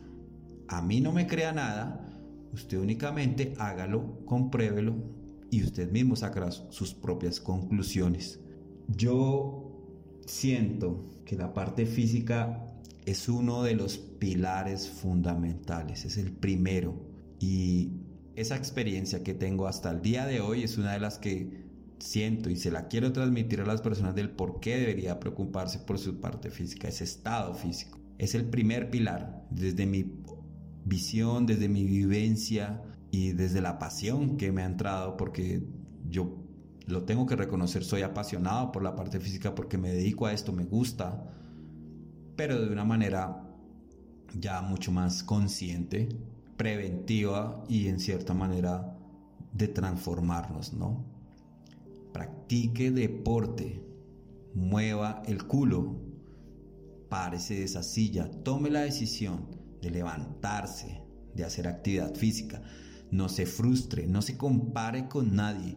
A 0.69 0.81
mí 0.81 1.01
no 1.01 1.11
me 1.11 1.27
crea 1.27 1.51
nada, 1.51 2.09
usted 2.53 2.79
únicamente 2.79 3.53
hágalo, 3.59 4.25
compruébelo 4.27 5.20
y 5.51 5.63
usted 5.65 5.91
mismo 5.91 6.17
sacará 6.17 6.51
sus 6.51 6.95
propias 6.95 7.41
conclusiones. 7.41 8.41
Yo 8.89 9.71
siento 10.27 11.09
que 11.25 11.37
la 11.37 11.53
parte 11.53 11.87
física 11.87 12.67
es 13.05 13.29
uno 13.29 13.63
de 13.63 13.75
los 13.75 13.99
pilares 13.99 14.89
fundamentales, 14.89 16.05
es 16.05 16.17
el 16.17 16.33
primero 16.33 16.95
y 17.39 17.93
esa 18.37 18.57
experiencia 18.57 19.23
que 19.23 19.35
tengo 19.35 19.67
hasta 19.67 19.91
el 19.91 20.03
día 20.03 20.27
de 20.27 20.41
hoy 20.41 20.63
es 20.63 20.79
una 20.79 20.93
de 20.93 21.01
las 21.01 21.19
que 21.19 21.69
siento 21.99 22.51
y 22.51 22.57
se 22.57 22.71
la 22.71 22.89
quiero 22.89 23.13
transmitir 23.13 23.61
a 23.61 23.67
las 23.67 23.83
personas 23.83 24.15
del 24.15 24.31
por 24.31 24.61
qué 24.61 24.77
debería 24.77 25.21
preocuparse 25.21 25.79
por 25.81 25.99
su 25.99 26.21
parte 26.21 26.51
física, 26.51 26.89
ese 26.89 27.05
estado 27.05 27.55
físico. 27.55 27.99
Es 28.19 28.35
el 28.35 28.45
primer 28.45 28.91
pilar 28.91 29.47
desde 29.51 29.87
mi 29.87 30.05
visión, 30.85 31.47
desde 31.47 31.69
mi 31.69 31.85
vivencia 31.85 32.83
y 33.11 33.33
desde 33.33 33.61
la 33.61 33.79
pasión 33.79 34.37
que 34.37 34.53
me 34.53 34.63
ha 34.63 34.67
entrado 34.67 35.17
porque 35.17 35.63
yo 36.09 36.37
lo 36.87 37.05
tengo 37.05 37.27
que 37.27 37.37
reconocer, 37.37 37.85
soy 37.85 38.03
apasionado 38.03 38.73
por 38.73 38.83
la 38.83 38.97
parte 38.97 39.21
física 39.21 39.55
porque 39.55 39.79
me 39.79 39.91
dedico 39.91 40.27
a 40.27 40.33
esto, 40.33 40.53
me 40.53 40.65
gusta, 40.65 41.25
pero 42.37 42.61
de 42.61 42.73
una 42.73 42.85
manera 42.85 43.47
ya 44.39 44.61
mucho 44.63 44.93
más 44.93 45.23
consciente, 45.23 46.09
preventiva 46.57 47.65
y 47.69 47.89
en 47.89 48.01
cierta 48.01 48.35
manera 48.35 48.97
de 49.53 49.69
transformarnos, 49.69 50.73
¿no? 50.73 51.05
Practique 52.13 52.91
deporte, 52.91 53.83
mueva 54.55 55.23
el 55.27 55.47
culo, 55.47 55.97
párese 57.09 57.55
de 57.55 57.65
esa 57.65 57.83
silla, 57.83 58.31
tome 58.43 58.71
la 58.71 58.81
decisión 58.81 59.47
de 59.81 59.91
levantarse, 59.91 61.03
de 61.35 61.45
hacer 61.45 61.67
actividad 61.67 62.15
física. 62.15 62.63
No 63.11 63.29
se 63.29 63.47
frustre, 63.47 64.07
no 64.07 64.23
se 64.23 64.37
compare 64.37 65.09
con 65.09 65.35
nadie. 65.35 65.77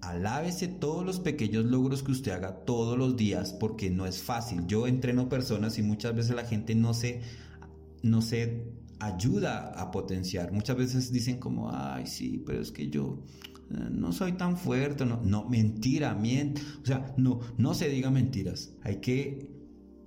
Alábese 0.00 0.68
todos 0.68 1.04
los 1.04 1.20
pequeños 1.20 1.64
logros 1.64 2.02
que 2.02 2.12
usted 2.12 2.32
haga 2.32 2.64
todos 2.64 2.96
los 2.96 3.16
días 3.16 3.52
porque 3.52 3.90
no 3.90 4.06
es 4.06 4.22
fácil. 4.22 4.66
Yo 4.66 4.86
entreno 4.86 5.28
personas 5.28 5.78
y 5.78 5.82
muchas 5.82 6.14
veces 6.14 6.36
la 6.36 6.44
gente 6.44 6.74
no 6.74 6.94
se, 6.94 7.22
no 8.02 8.22
se 8.22 8.72
ayuda 9.00 9.72
a 9.80 9.90
potenciar. 9.90 10.52
Muchas 10.52 10.76
veces 10.76 11.12
dicen 11.12 11.38
como, 11.38 11.70
ay, 11.72 12.06
sí, 12.06 12.42
pero 12.46 12.60
es 12.60 12.70
que 12.70 12.88
yo 12.88 13.24
eh, 13.70 13.88
no 13.90 14.12
soy 14.12 14.32
tan 14.32 14.56
fuerte. 14.56 15.04
No, 15.04 15.20
no 15.22 15.48
mentira, 15.48 16.14
miente. 16.14 16.62
O 16.82 16.86
sea, 16.86 17.14
no, 17.16 17.40
no 17.58 17.74
se 17.74 17.88
diga 17.88 18.10
mentiras. 18.10 18.74
Hay 18.82 19.00
que 19.00 19.50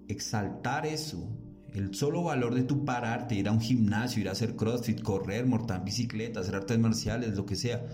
exaltar 0.08 0.86
eso. 0.86 1.30
El 1.74 1.94
solo 1.94 2.24
valor 2.24 2.56
de 2.56 2.64
tu 2.64 2.86
pararte, 2.86 3.36
ir 3.36 3.48
a 3.48 3.52
un 3.52 3.62
gimnasio, 3.62 4.22
ir 4.22 4.30
a 4.30 4.34
hacer 4.34 4.56
crossfit, 4.56 5.02
correr, 5.02 5.46
montar 5.46 5.84
bicicleta, 5.84 6.40
hacer 6.40 6.56
artes 6.56 6.80
marciales, 6.80 7.36
lo 7.36 7.46
que 7.46 7.56
sea 7.56 7.86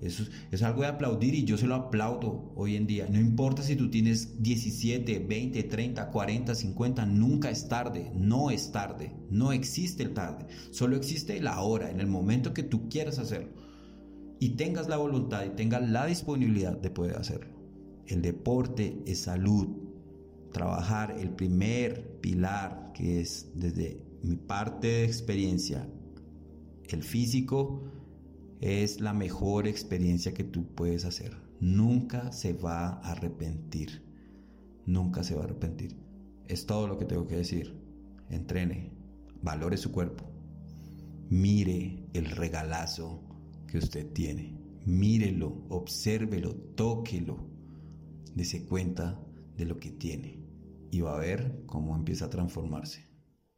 eso 0.00 0.24
es, 0.50 0.62
algo 0.62 0.82
de 0.82 0.88
aplaudir 0.88 1.34
y 1.34 1.44
yo 1.44 1.56
se 1.56 1.66
lo 1.66 1.74
aplaudo 1.74 2.52
hoy 2.54 2.76
en 2.76 2.86
día. 2.86 3.06
No 3.10 3.18
importa 3.18 3.62
si 3.62 3.76
tú 3.76 3.90
tienes 3.90 4.42
17, 4.42 5.20
20, 5.20 5.62
30, 5.62 6.10
40, 6.10 6.54
50, 6.54 7.06
nunca 7.06 7.50
es 7.50 7.68
tarde, 7.68 8.10
no 8.14 8.50
es 8.50 8.72
tarde, 8.72 9.16
no 9.30 9.52
existe 9.52 10.02
el 10.02 10.12
tarde, 10.12 10.46
solo 10.70 10.96
existe 10.96 11.40
la 11.40 11.60
hora, 11.60 11.90
en 11.90 12.00
el 12.00 12.06
momento 12.06 12.52
que 12.52 12.62
tú 12.62 12.88
quieras 12.88 13.18
hacerlo 13.18 13.52
y 14.38 14.50
tengas 14.50 14.88
la 14.88 14.98
voluntad 14.98 15.44
y 15.46 15.56
tengas 15.56 15.88
la 15.88 16.04
disponibilidad 16.04 16.76
de 16.76 16.90
poder 16.90 17.16
hacerlo. 17.16 17.56
El 18.06 18.20
deporte 18.20 19.02
es 19.06 19.20
salud. 19.20 19.85
Trabajar 20.56 21.18
el 21.20 21.28
primer 21.28 22.18
pilar 22.22 22.92
que 22.94 23.20
es 23.20 23.50
desde 23.54 24.00
mi 24.22 24.36
parte 24.36 24.86
de 24.86 25.04
experiencia, 25.04 25.86
el 26.88 27.02
físico, 27.02 27.82
es 28.62 29.02
la 29.02 29.12
mejor 29.12 29.68
experiencia 29.68 30.32
que 30.32 30.44
tú 30.44 30.64
puedes 30.74 31.04
hacer. 31.04 31.36
Nunca 31.60 32.32
se 32.32 32.54
va 32.54 32.86
a 32.86 33.12
arrepentir. 33.12 34.02
Nunca 34.86 35.22
se 35.24 35.34
va 35.34 35.42
a 35.42 35.44
arrepentir. 35.44 35.94
Es 36.48 36.64
todo 36.64 36.88
lo 36.88 36.96
que 36.96 37.04
tengo 37.04 37.26
que 37.26 37.36
decir. 37.36 37.74
Entrene, 38.30 38.92
valore 39.42 39.76
su 39.76 39.92
cuerpo. 39.92 40.24
Mire 41.28 42.08
el 42.14 42.30
regalazo 42.30 43.20
que 43.66 43.76
usted 43.76 44.10
tiene. 44.14 44.58
Mírelo, 44.86 45.66
obsérvelo, 45.68 46.54
tóquelo. 46.74 47.46
Dese 48.34 48.64
cuenta 48.64 49.20
de 49.58 49.66
lo 49.66 49.78
que 49.78 49.90
tiene 49.90 50.45
y 50.96 51.02
va 51.02 51.14
a 51.14 51.20
ver 51.20 51.62
cómo 51.66 51.94
empieza 51.94 52.24
a 52.24 52.30
transformarse. 52.30 53.05